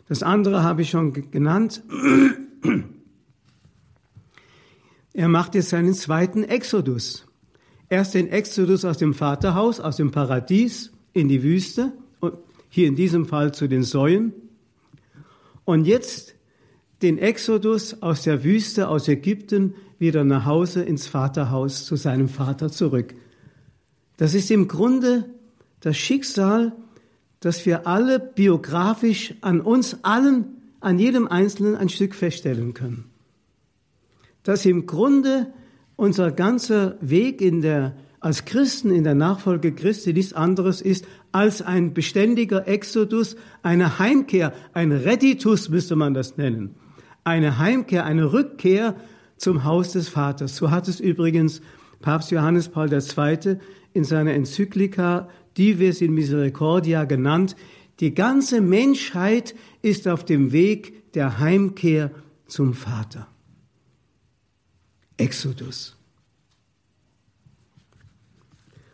Das 0.08 0.22
andere 0.24 0.64
habe 0.64 0.82
ich 0.82 0.90
schon 0.90 1.30
genannt. 1.30 1.82
Er 5.14 5.28
macht 5.28 5.56
jetzt 5.56 5.70
seinen 5.70 5.94
zweiten 5.94 6.44
Exodus. 6.44 7.26
Erst 7.88 8.14
den 8.14 8.28
Exodus 8.28 8.84
aus 8.84 8.98
dem 8.98 9.14
Vaterhaus, 9.14 9.80
aus 9.80 9.96
dem 9.96 10.12
Paradies 10.12 10.92
in 11.12 11.26
die 11.26 11.42
Wüste, 11.42 11.92
hier 12.68 12.86
in 12.86 12.94
diesem 12.94 13.26
Fall 13.26 13.52
zu 13.52 13.66
den 13.66 13.82
Säuen. 13.82 14.32
Und 15.64 15.86
jetzt 15.86 16.36
den 17.02 17.18
Exodus 17.18 18.00
aus 18.00 18.22
der 18.22 18.44
Wüste, 18.44 18.88
aus 18.88 19.08
Ägypten, 19.08 19.74
wieder 19.98 20.22
nach 20.22 20.44
Hause 20.44 20.82
ins 20.82 21.08
Vaterhaus 21.08 21.84
zu 21.84 21.96
seinem 21.96 22.28
Vater 22.28 22.70
zurück. 22.70 23.14
Das 24.18 24.34
ist 24.34 24.52
im 24.52 24.68
Grunde 24.68 25.34
das 25.80 25.96
Schicksal, 25.96 26.72
das 27.40 27.64
wir 27.66 27.86
alle 27.86 28.18
biografisch 28.18 29.34
an 29.40 29.60
uns 29.60 30.02
allen, 30.02 30.56
an 30.80 30.98
jedem 30.98 31.28
Einzelnen 31.28 31.76
ein 31.76 31.88
Stück 31.88 32.14
feststellen 32.14 32.74
können. 32.74 33.04
Dass 34.42 34.64
im 34.64 34.86
Grunde 34.86 35.52
unser 35.96 36.30
ganzer 36.30 36.96
Weg 37.00 37.40
in 37.40 37.60
der, 37.60 37.96
als 38.20 38.44
Christen 38.44 38.90
in 38.90 39.04
der 39.04 39.14
Nachfolge 39.14 39.74
Christi 39.74 40.12
nichts 40.12 40.32
anderes 40.32 40.80
ist 40.80 41.04
als 41.32 41.60
ein 41.60 41.92
beständiger 41.92 42.66
Exodus, 42.66 43.36
eine 43.62 43.98
Heimkehr, 43.98 44.52
ein 44.72 44.92
Reditus 44.92 45.68
müsste 45.68 45.96
man 45.96 46.14
das 46.14 46.36
nennen. 46.36 46.74
Eine 47.24 47.58
Heimkehr, 47.58 48.04
eine 48.04 48.32
Rückkehr 48.32 48.94
zum 49.36 49.64
Haus 49.64 49.92
des 49.92 50.08
Vaters. 50.08 50.56
So 50.56 50.70
hat 50.70 50.88
es 50.88 51.00
übrigens 51.00 51.60
Papst 52.00 52.30
Johannes 52.30 52.68
Paul 52.68 52.92
II. 52.92 53.58
in 53.92 54.04
seiner 54.04 54.32
Enzyklika 54.32 55.28
Dives 55.58 56.00
in 56.00 56.14
Misericordia 56.14 57.04
genannt. 57.04 57.56
Die 58.00 58.14
ganze 58.14 58.60
Menschheit 58.60 59.54
ist 59.82 60.06
auf 60.06 60.24
dem 60.24 60.52
Weg 60.52 61.12
der 61.12 61.38
Heimkehr 61.40 62.12
zum 62.46 62.74
Vater. 62.74 63.26
Exodus. 65.16 65.96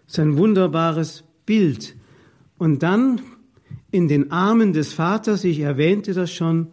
Das 0.07 0.15
ist 0.15 0.19
ein 0.19 0.37
wunderbares 0.39 1.25
Bild. 1.45 1.97
Und 2.57 2.83
dann 2.83 3.21
in 3.91 4.09
den 4.09 4.31
Armen 4.31 4.73
des 4.73 4.93
Vaters, 4.95 5.45
ich 5.45 5.61
erwähnte 5.61 6.15
das 6.15 6.33
schon, 6.33 6.69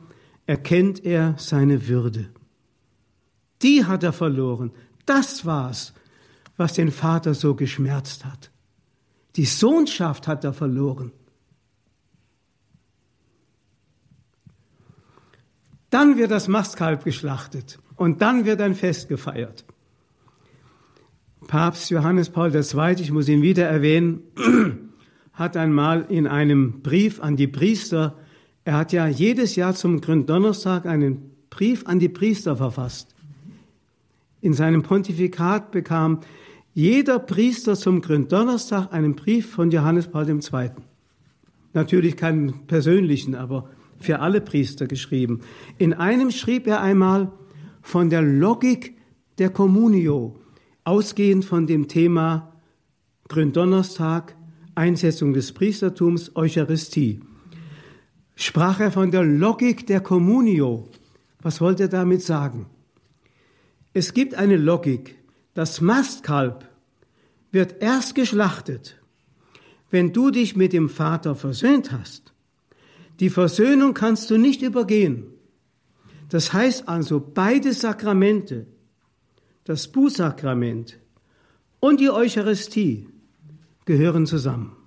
erkennt 0.45 1.03
er 1.03 1.35
seine 1.37 1.87
Würde. 1.87 2.29
Die 3.61 3.85
hat 3.85 4.03
er 4.03 4.13
verloren. 4.13 4.71
Das 5.05 5.45
war's, 5.45 5.93
was 6.57 6.73
den 6.73 6.91
Vater 6.91 7.33
so 7.33 7.55
geschmerzt 7.55 8.25
hat. 8.25 8.50
Die 9.35 9.45
Sohnschaft 9.45 10.27
hat 10.27 10.43
er 10.43 10.53
verloren. 10.53 11.11
Dann 15.89 16.17
wird 16.17 16.31
das 16.31 16.47
Mastkalb 16.47 17.03
geschlachtet 17.03 17.79
und 17.95 18.21
dann 18.21 18.45
wird 18.45 18.61
ein 18.61 18.75
Fest 18.75 19.09
gefeiert. 19.09 19.65
Papst 21.47 21.89
Johannes 21.89 22.29
Paul 22.29 22.55
II., 22.55 22.95
ich 22.99 23.11
muss 23.11 23.27
ihn 23.27 23.41
wieder 23.41 23.67
erwähnen, 23.67 24.21
hat 25.33 25.57
einmal 25.57 26.05
in 26.07 26.27
einem 26.27 26.81
Brief 26.81 27.19
an 27.19 27.35
die 27.35 27.47
Priester, 27.47 28.17
er 28.63 28.77
hat 28.77 28.93
ja 28.93 29.07
jedes 29.07 29.55
Jahr 29.55 29.75
zum 29.75 30.01
Gründonnerstag 30.01 30.85
einen 30.85 31.31
Brief 31.49 31.85
an 31.87 31.99
die 31.99 32.09
Priester 32.09 32.55
verfasst 32.55 33.15
in 34.41 34.53
seinem 34.53 34.81
Pontifikat 34.81 35.71
bekam 35.71 36.19
jeder 36.73 37.19
Priester 37.19 37.75
zum 37.75 38.01
Gründonnerstag 38.01 38.93
einen 38.93 39.15
Brief 39.15 39.51
von 39.51 39.71
Johannes 39.71 40.07
Paul 40.07 40.29
II. 40.29 40.71
Natürlich 41.73 42.15
keinen 42.15 42.65
persönlichen, 42.67 43.35
aber 43.35 43.69
für 43.99 44.19
alle 44.19 44.41
Priester 44.41 44.87
geschrieben. 44.87 45.41
In 45.77 45.93
einem 45.93 46.31
schrieb 46.31 46.67
er 46.67 46.81
einmal 46.81 47.31
von 47.81 48.09
der 48.09 48.21
Logik 48.21 48.95
der 49.37 49.49
Communio, 49.49 50.39
ausgehend 50.83 51.45
von 51.45 51.67
dem 51.67 51.87
Thema 51.87 52.53
Gründonnerstag, 53.27 54.35
Einsetzung 54.75 55.33
des 55.33 55.51
Priestertums, 55.51 56.35
Eucharistie. 56.35 57.21
Sprach 58.35 58.79
er 58.79 58.91
von 58.91 59.11
der 59.11 59.23
Logik 59.23 59.87
der 59.87 59.99
Communio. 59.99 60.89
Was 61.41 61.59
wollte 61.59 61.83
er 61.83 61.89
damit 61.89 62.23
sagen? 62.23 62.65
Es 63.93 64.13
gibt 64.13 64.35
eine 64.35 64.57
Logik. 64.57 65.20
Das 65.53 65.81
Mastkalb 65.81 66.69
wird 67.51 67.81
erst 67.81 68.15
geschlachtet, 68.15 69.01
wenn 69.89 70.13
du 70.13 70.31
dich 70.31 70.55
mit 70.55 70.71
dem 70.71 70.87
Vater 70.89 71.35
versöhnt 71.35 71.91
hast. 71.91 72.33
Die 73.19 73.29
Versöhnung 73.29 73.93
kannst 73.93 74.29
du 74.29 74.37
nicht 74.37 74.61
übergehen. 74.61 75.25
Das 76.29 76.53
heißt 76.53 76.87
also, 76.87 77.19
beide 77.19 77.73
Sakramente, 77.73 78.65
das 79.65 79.89
Bußsakrament 79.89 80.97
und 81.81 81.99
die 81.99 82.09
Eucharistie, 82.09 83.09
gehören 83.83 84.25
zusammen. 84.25 84.77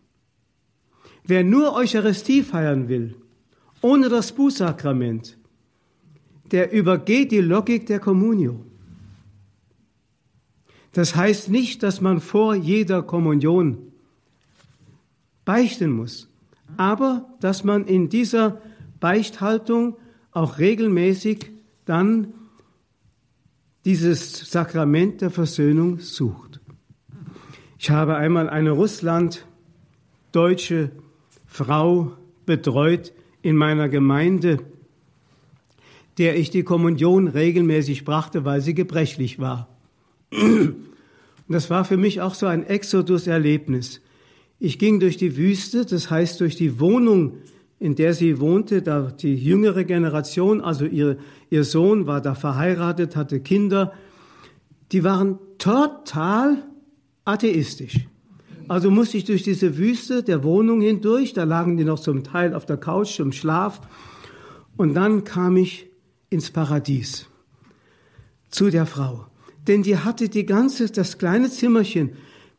Wer 1.25 1.45
nur 1.45 1.75
Eucharistie 1.75 2.43
feiern 2.43 2.89
will, 2.89 3.17
ohne 3.83 4.09
das 4.09 4.33
Bußsakrament, 4.33 5.37
der 6.51 6.73
übergeht 6.73 7.33
die 7.33 7.41
Logik 7.41 7.87
der 7.87 8.01
Kommunio. 8.01 8.65
Das 10.95 11.15
heißt 11.17 11.51
nicht, 11.51 11.83
dass 11.83 12.01
man 12.01 12.21
vor 12.21 12.55
jeder 12.55 13.03
Kommunion 13.03 13.79
beichten 15.45 15.91
muss, 15.91 16.29
aber 16.77 17.29
dass 17.41 17.65
man 17.65 17.87
in 17.87 18.09
dieser 18.09 18.63
Beichthaltung 19.01 19.97
auch 20.31 20.59
regelmäßig 20.59 21.51
dann 21.85 22.29
dieses 23.85 24.51
Sakrament 24.51 25.21
der 25.21 25.31
Versöhnung 25.31 25.99
sucht. 25.99 26.61
Ich 27.79 27.91
habe 27.91 28.17
einmal 28.17 28.49
eine 28.49 28.71
russlanddeutsche 28.71 30.93
Frau 31.45 32.13
betreut 32.47 33.13
in 33.43 33.57
meiner 33.57 33.89
Gemeinde, 33.89 34.61
der 36.19 36.39
ich 36.39 36.51
die 36.51 36.63
Kommunion 36.63 37.27
regelmäßig 37.27 38.05
brachte, 38.05 38.45
weil 38.45 38.61
sie 38.61 38.75
gebrechlich 38.75 39.41
war. 39.41 39.74
Und 40.35 40.77
das 41.49 41.71
war 41.71 41.85
für 41.85 41.97
mich 41.97 42.21
auch 42.21 42.35
so 42.35 42.47
ein 42.47 42.65
Exodus-Erlebnis. 42.65 44.01
Ich 44.59 44.79
ging 44.79 45.01
durch 45.01 45.17
die 45.17 45.37
Wüste, 45.37 45.85
das 45.85 46.11
heißt 46.11 46.41
durch 46.41 46.57
die 46.57 46.81
Wohnung, 46.81 47.39
in 47.79 47.97
der 47.97 48.15
sie 48.15 48.41
wohnte, 48.41 48.83
da 48.83 49.11
die 49.11 49.35
jüngere 49.35 49.85
Generation, 49.85 50.61
also 50.61 50.87
ihr, 50.87 51.19
ihr 51.51 51.65
Sohn 51.65 52.07
war 52.07 52.21
da 52.21 52.35
verheiratet, 52.35 53.17
hatte 53.17 53.41
Kinder, 53.41 53.93
die 54.93 55.05
waren 55.05 55.39
total 55.59 56.65
atheistisch. 57.25 58.07
Also 58.69 58.91
musste 58.91 59.19
ich 59.19 59.25
durch 59.25 59.43
diese 59.43 59.77
Wüste 59.77 60.23
der 60.23 60.43
Wohnung 60.45 60.81
hindurch, 60.81 61.35
da 61.35 61.45
lagen 61.45 61.77
die 61.77 61.85
noch 61.85 62.01
zum 62.01 62.25
Teil 62.25 62.55
auf 62.55 62.65
der 62.65 62.79
Couch 62.79 63.15
zum 63.17 63.33
Schlaf, 63.33 63.81
und 64.77 64.95
dann 64.95 65.25
kam 65.25 65.57
ich 65.57 65.87
ins 66.31 66.51
Paradies 66.51 67.27
zu 68.49 68.71
der 68.71 68.87
Frau 68.87 69.27
denn 69.67 69.83
die 69.83 69.99
hatte 69.99 70.29
die 70.29 70.47
ganze, 70.47 70.91
das 70.91 71.19
kleine 71.19 71.51
Zimmerchen 71.51 72.13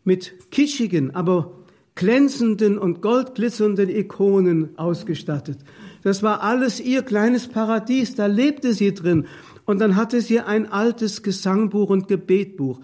mit 0.03 0.51
kitschigen, 0.51 1.13
aber 1.15 1.51
glänzenden 1.95 2.77
und 2.77 3.01
goldglitzernden 3.01 3.89
Ikonen 3.89 4.77
ausgestattet. 4.77 5.59
Das 6.03 6.21
war 6.21 6.43
alles 6.43 6.79
ihr 6.79 7.01
kleines 7.01 7.47
Paradies, 7.47 8.15
da 8.15 8.25
lebte 8.27 8.73
sie 8.73 8.93
drin. 8.93 9.25
Und 9.65 9.79
dann 9.79 9.95
hatte 9.95 10.21
sie 10.21 10.39
ein 10.39 10.71
altes 10.71 11.23
Gesangbuch 11.23 11.89
und 11.89 12.07
Gebetbuch. 12.07 12.79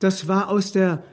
Das 0.00 0.26
war 0.26 0.48
aus 0.48 0.72
der, 0.72 1.04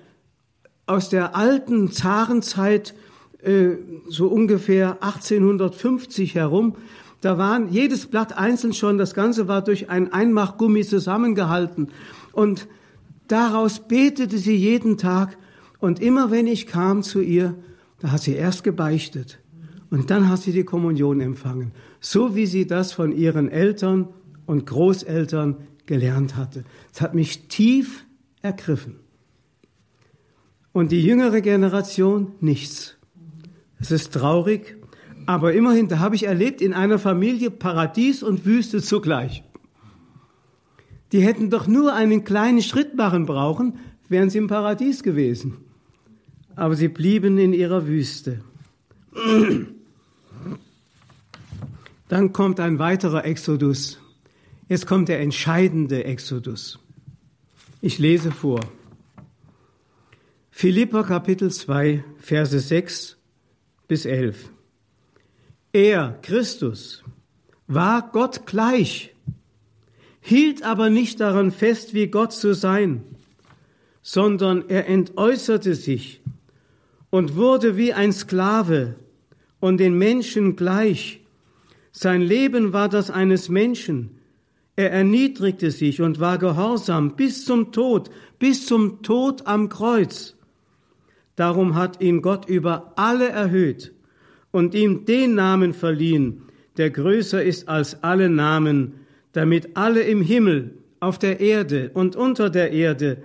aus 0.87 1.09
der 1.09 1.35
alten 1.35 1.91
Zarenzeit, 1.91 2.95
äh, 3.43 3.75
so 4.07 4.27
ungefähr 4.27 4.97
1850 5.01 6.35
herum. 6.35 6.75
Da 7.21 7.37
waren 7.37 7.71
jedes 7.71 8.07
Blatt 8.07 8.35
einzeln 8.35 8.73
schon, 8.73 8.97
das 8.97 9.13
Ganze 9.13 9.47
war 9.47 9.61
durch 9.61 9.89
ein 9.91 10.11
Einmachgummi 10.11 10.83
zusammengehalten. 10.83 11.89
Und 12.33 12.67
daraus 13.27 13.87
betete 13.87 14.37
sie 14.37 14.55
jeden 14.55 14.97
Tag. 14.97 15.37
Und 15.79 15.99
immer 15.99 16.31
wenn 16.31 16.47
ich 16.47 16.67
kam 16.67 17.03
zu 17.03 17.21
ihr, 17.21 17.55
da 17.99 18.11
hat 18.11 18.21
sie 18.21 18.33
erst 18.33 18.63
gebeichtet. 18.63 19.39
Und 19.89 20.09
dann 20.09 20.29
hat 20.29 20.41
sie 20.41 20.53
die 20.53 20.63
Kommunion 20.63 21.19
empfangen, 21.19 21.71
so 21.99 22.35
wie 22.35 22.45
sie 22.45 22.65
das 22.65 22.93
von 22.93 23.11
ihren 23.11 23.49
Eltern 23.49 24.07
und 24.45 24.65
Großeltern 24.65 25.57
gelernt 25.85 26.37
hatte. 26.37 26.63
Es 26.93 27.01
hat 27.01 27.13
mich 27.13 27.47
tief 27.47 28.05
ergriffen. 28.41 28.95
Und 30.71 30.91
die 30.91 31.03
jüngere 31.03 31.41
Generation 31.41 32.31
nichts. 32.39 32.95
Es 33.79 33.91
ist 33.91 34.13
traurig, 34.13 34.77
aber 35.25 35.53
immerhin, 35.53 35.87
da 35.87 35.99
habe 35.99 36.15
ich 36.15 36.23
erlebt, 36.23 36.61
in 36.61 36.73
einer 36.73 36.97
Familie 36.97 37.51
Paradies 37.51 38.23
und 38.23 38.45
Wüste 38.45 38.81
zugleich. 38.81 39.43
Die 41.11 41.21
hätten 41.21 41.49
doch 41.49 41.67
nur 41.67 41.93
einen 41.93 42.23
kleinen 42.23 42.61
Schritt 42.61 42.95
machen 42.95 43.25
brauchen, 43.25 43.79
wären 44.07 44.29
sie 44.29 44.37
im 44.37 44.47
Paradies 44.47 45.03
gewesen. 45.03 45.57
Aber 46.55 46.75
sie 46.75 46.87
blieben 46.87 47.37
in 47.37 47.53
ihrer 47.53 47.87
Wüste. 47.87 48.41
Dann 52.07 52.33
kommt 52.33 52.59
ein 52.59 52.79
weiterer 52.79 53.25
Exodus. 53.25 53.99
Jetzt 54.67 54.87
kommt 54.87 55.09
der 55.09 55.19
entscheidende 55.19 56.03
Exodus. 56.05 56.79
Ich 57.81 57.99
lese 57.99 58.31
vor. 58.31 58.61
Philippa 60.51 61.03
Kapitel 61.03 61.51
2, 61.51 62.03
Verse 62.19 62.59
6 62.59 63.17
bis 63.87 64.05
11. 64.05 64.51
Er, 65.73 66.19
Christus, 66.21 67.03
war 67.67 68.11
Gott 68.11 68.45
gleich, 68.45 69.10
hielt 70.21 70.63
aber 70.63 70.89
nicht 70.89 71.19
daran 71.19 71.51
fest, 71.51 71.93
wie 71.93 72.07
Gott 72.07 72.31
zu 72.31 72.53
sein, 72.53 73.03
sondern 74.01 74.69
er 74.69 74.87
entäußerte 74.87 75.75
sich 75.75 76.21
und 77.09 77.35
wurde 77.35 77.75
wie 77.75 77.93
ein 77.93 78.13
Sklave 78.13 78.95
und 79.59 79.79
den 79.79 79.97
Menschen 79.97 80.55
gleich 80.55 81.21
sein 81.91 82.21
Leben 82.21 82.73
war 82.73 82.89
das 82.89 83.11
eines 83.11 83.49
Menschen. 83.49 84.11
Er 84.75 84.91
erniedrigte 84.91 85.71
sich 85.71 86.01
und 86.01 86.19
war 86.19 86.37
gehorsam 86.37 87.15
bis 87.15 87.45
zum 87.45 87.71
Tod, 87.71 88.09
bis 88.39 88.65
zum 88.65 89.01
Tod 89.03 89.45
am 89.45 89.69
Kreuz. 89.69 90.35
Darum 91.35 91.75
hat 91.75 92.01
ihn 92.01 92.21
Gott 92.21 92.47
über 92.47 92.93
alle 92.95 93.27
erhöht 93.27 93.93
und 94.51 94.73
ihm 94.73 95.05
den 95.05 95.35
Namen 95.35 95.73
verliehen, 95.73 96.43
der 96.77 96.89
größer 96.89 97.43
ist 97.43 97.67
als 97.67 98.03
alle 98.03 98.29
Namen, 98.29 98.93
damit 99.33 99.75
alle 99.75 100.01
im 100.01 100.21
Himmel, 100.21 100.77
auf 100.99 101.17
der 101.17 101.39
Erde 101.39 101.89
und 101.93 102.15
unter 102.15 102.49
der 102.49 102.71
Erde 102.71 103.23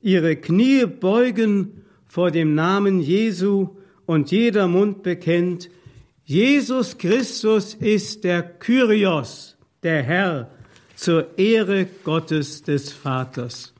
ihre 0.00 0.36
Knie 0.36 0.86
beugen 0.86 1.84
vor 2.06 2.30
dem 2.30 2.54
Namen 2.54 3.00
Jesu 3.00 3.76
und 4.06 4.30
jeder 4.30 4.68
Mund 4.68 5.02
bekennt, 5.02 5.70
Jesus 6.24 6.98
Christus 6.98 7.74
ist 7.74 8.24
der 8.24 8.42
Kyrios, 8.42 9.56
der 9.82 10.02
Herr, 10.02 10.50
zur 10.94 11.36
Ehre 11.36 11.86
Gottes 12.04 12.62
des 12.62 12.92
Vaters. 12.92 13.74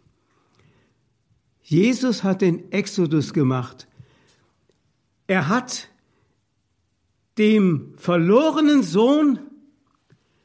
Jesus 1.62 2.24
hat 2.24 2.42
den 2.42 2.72
Exodus 2.72 3.32
gemacht. 3.32 3.86
Er 5.28 5.48
hat 5.48 5.88
dem 7.38 7.94
verlorenen 7.96 8.82
Sohn 8.82 9.38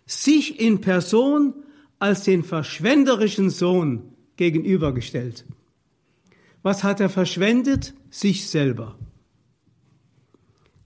sich 0.07 0.59
in 0.59 0.81
Person 0.81 1.53
als 1.99 2.23
den 2.23 2.43
verschwenderischen 2.43 3.51
Sohn 3.51 4.13
gegenübergestellt. 4.37 5.45
Was 6.63 6.83
hat 6.83 6.99
er 6.99 7.09
verschwendet? 7.09 7.93
Sich 8.09 8.49
selber. 8.49 8.97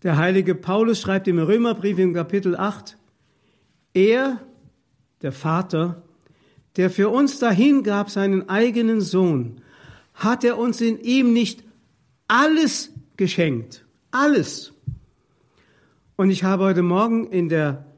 Der 0.04 0.18
heilige 0.18 0.56
Paulus 0.56 1.00
schreibt 1.00 1.28
im 1.28 1.38
Römerbrief 1.38 2.00
im 2.00 2.14
Kapitel 2.14 2.58
8, 2.58 2.98
er, 3.94 4.42
der 5.22 5.32
Vater, 5.32 6.02
der 6.78 6.90
für 6.90 7.10
uns 7.10 7.40
dahingab 7.40 8.10
seinen 8.10 8.50
eigenen 8.50 9.02
Sohn, 9.02 9.62
hat 10.14 10.44
er 10.44 10.58
uns 10.58 10.82
in 10.82 11.00
ihm 11.00 11.34
nicht 11.34 11.64
alles 12.28 12.92
geschenkt. 13.18 13.86
Alles. 14.10 14.74
Und 16.16 16.32
ich 16.32 16.44
habe 16.44 16.64
heute 16.64 16.82
Morgen 16.82 17.28
in 17.28 17.50
der 17.50 17.91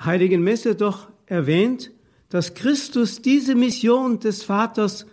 heiligen 0.00 0.42
Messe 0.42 0.74
doch 0.74 1.08
erwähnt, 1.26 1.90
dass 2.28 2.54
Christus 2.54 3.22
diese 3.22 3.54
Mission 3.54 4.20
des 4.20 4.42
Vaters 4.42 5.06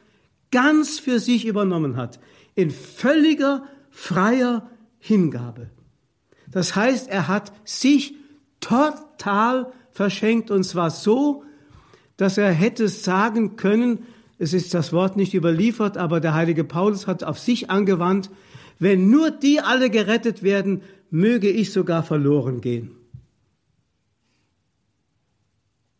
ganz 0.51 0.99
für 0.99 1.19
sich 1.19 1.45
übernommen 1.45 1.97
hat, 1.97 2.19
in 2.55 2.71
völliger 2.71 3.63
freier 3.89 4.69
Hingabe. 4.99 5.69
Das 6.49 6.75
heißt, 6.75 7.09
er 7.09 7.27
hat 7.27 7.51
sich 7.63 8.15
total 8.59 9.71
verschenkt 9.91 10.51
und 10.51 10.63
zwar 10.63 10.89
so, 10.89 11.43
dass 12.17 12.37
er 12.37 12.51
hätte 12.51 12.87
sagen 12.87 13.55
können, 13.55 14.05
es 14.37 14.53
ist 14.53 14.73
das 14.73 14.91
Wort 14.91 15.15
nicht 15.15 15.33
überliefert, 15.33 15.97
aber 15.97 16.19
der 16.19 16.33
heilige 16.33 16.63
Paulus 16.63 17.07
hat 17.07 17.23
auf 17.23 17.39
sich 17.39 17.69
angewandt, 17.69 18.29
wenn 18.79 19.09
nur 19.09 19.31
die 19.31 19.61
alle 19.61 19.89
gerettet 19.89 20.43
werden, 20.43 20.81
möge 21.09 21.49
ich 21.49 21.71
sogar 21.71 22.03
verloren 22.03 22.59
gehen. 22.59 22.91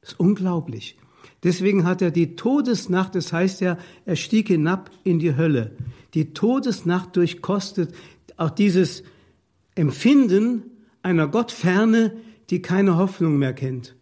Das 0.06 0.12
ist 0.12 0.20
unglaublich. 0.20 0.97
Deswegen 1.41 1.84
hat 1.84 1.99
er 2.03 2.12
die 2.12 2.36
Todesnacht, 2.36 3.16
das 3.16 3.34
heißt 3.34 3.60
ja, 3.62 3.80
er 4.06 4.16
stieg 4.16 4.49
hinab 4.49 4.91
in 5.03 5.18
die 5.18 5.36
Hölle. 5.36 5.72
Die 6.14 6.32
Todesnacht 6.32 7.16
durchkostet 7.16 7.95
auch 8.38 8.51
dieses 8.51 9.01
Empfinden 9.74 10.62
einer 11.01 11.28
Gottferne, 11.28 12.16
die 12.51 12.62
keine 12.62 12.97
Hoffnung 12.97 13.39
mehr 13.39 13.53
kennt. 13.53 13.95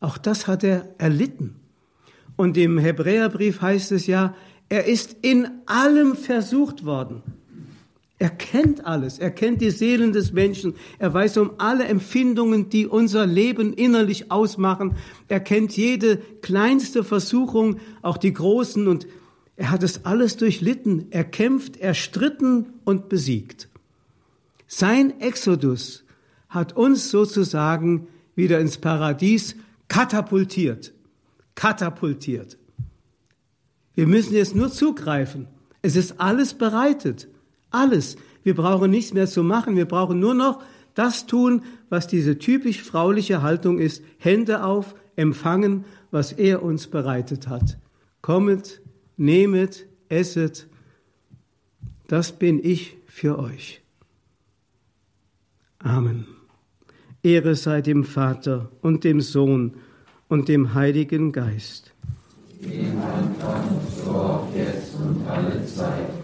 Auch 0.00 0.18
das 0.18 0.46
hat 0.46 0.64
er 0.64 0.94
erlitten. 0.98 1.56
Und 2.36 2.58
im 2.58 2.76
Hebräerbrief 2.76 3.62
heißt 3.62 3.90
es 3.92 4.06
ja, 4.06 4.34
er 4.68 4.84
ist 4.84 5.16
in 5.22 5.48
allem 5.64 6.14
versucht 6.14 6.84
worden. 6.84 7.22
Er 8.18 8.30
kennt 8.30 8.86
alles, 8.86 9.18
er 9.18 9.32
kennt 9.32 9.60
die 9.60 9.70
Seelen 9.70 10.12
des 10.12 10.32
Menschen, 10.32 10.74
er 10.98 11.12
weiß 11.12 11.36
um 11.38 11.52
alle 11.58 11.84
Empfindungen, 11.84 12.68
die 12.68 12.86
unser 12.86 13.26
Leben 13.26 13.72
innerlich 13.72 14.30
ausmachen, 14.30 14.94
er 15.28 15.40
kennt 15.40 15.76
jede 15.76 16.18
kleinste 16.40 17.02
Versuchung, 17.02 17.80
auch 18.02 18.16
die 18.16 18.32
großen, 18.32 18.86
und 18.86 19.08
er 19.56 19.70
hat 19.70 19.82
es 19.82 20.04
alles 20.04 20.36
durchlitten, 20.36 21.08
er 21.10 21.24
kämpft, 21.24 21.76
erstritten 21.76 22.74
und 22.84 23.08
besiegt. 23.08 23.68
Sein 24.68 25.20
Exodus 25.20 26.04
hat 26.48 26.76
uns 26.76 27.10
sozusagen 27.10 28.06
wieder 28.36 28.60
ins 28.60 28.78
Paradies 28.78 29.56
katapultiert. 29.88 30.92
Katapultiert. 31.54 32.58
Wir 33.94 34.06
müssen 34.06 34.34
jetzt 34.34 34.56
nur 34.56 34.72
zugreifen. 34.72 35.46
Es 35.82 35.94
ist 35.94 36.20
alles 36.20 36.54
bereitet. 36.54 37.28
Alles. 37.74 38.16
Wir 38.44 38.54
brauchen 38.54 38.90
nichts 38.90 39.12
mehr 39.12 39.26
zu 39.26 39.42
machen. 39.42 39.76
Wir 39.76 39.86
brauchen 39.86 40.20
nur 40.20 40.34
noch 40.34 40.62
das 40.94 41.26
tun, 41.26 41.62
was 41.88 42.06
diese 42.06 42.38
typisch 42.38 42.82
frauliche 42.82 43.42
Haltung 43.42 43.78
ist. 43.80 44.02
Hände 44.18 44.62
auf, 44.62 44.94
empfangen, 45.16 45.84
was 46.12 46.32
er 46.32 46.62
uns 46.62 46.86
bereitet 46.86 47.48
hat. 47.48 47.78
Kommet, 48.22 48.80
nehmet, 49.16 49.86
esset. 50.08 50.68
Das 52.06 52.32
bin 52.32 52.60
ich 52.62 52.96
für 53.06 53.38
euch. 53.40 53.82
Amen. 55.80 56.26
Ehre 57.22 57.56
sei 57.56 57.80
dem 57.80 58.04
Vater 58.04 58.70
und 58.82 59.02
dem 59.02 59.20
Sohn 59.20 59.74
und 60.28 60.48
dem 60.48 60.74
Heiligen 60.74 61.32
Geist. 61.32 61.92
Dem 62.60 63.00
Anfang, 63.00 63.80
so 64.04 64.10
auch 64.10 64.48
jetzt 64.54 64.94
und 64.94 65.26
alle 65.26 65.66
Zeit 65.66 66.23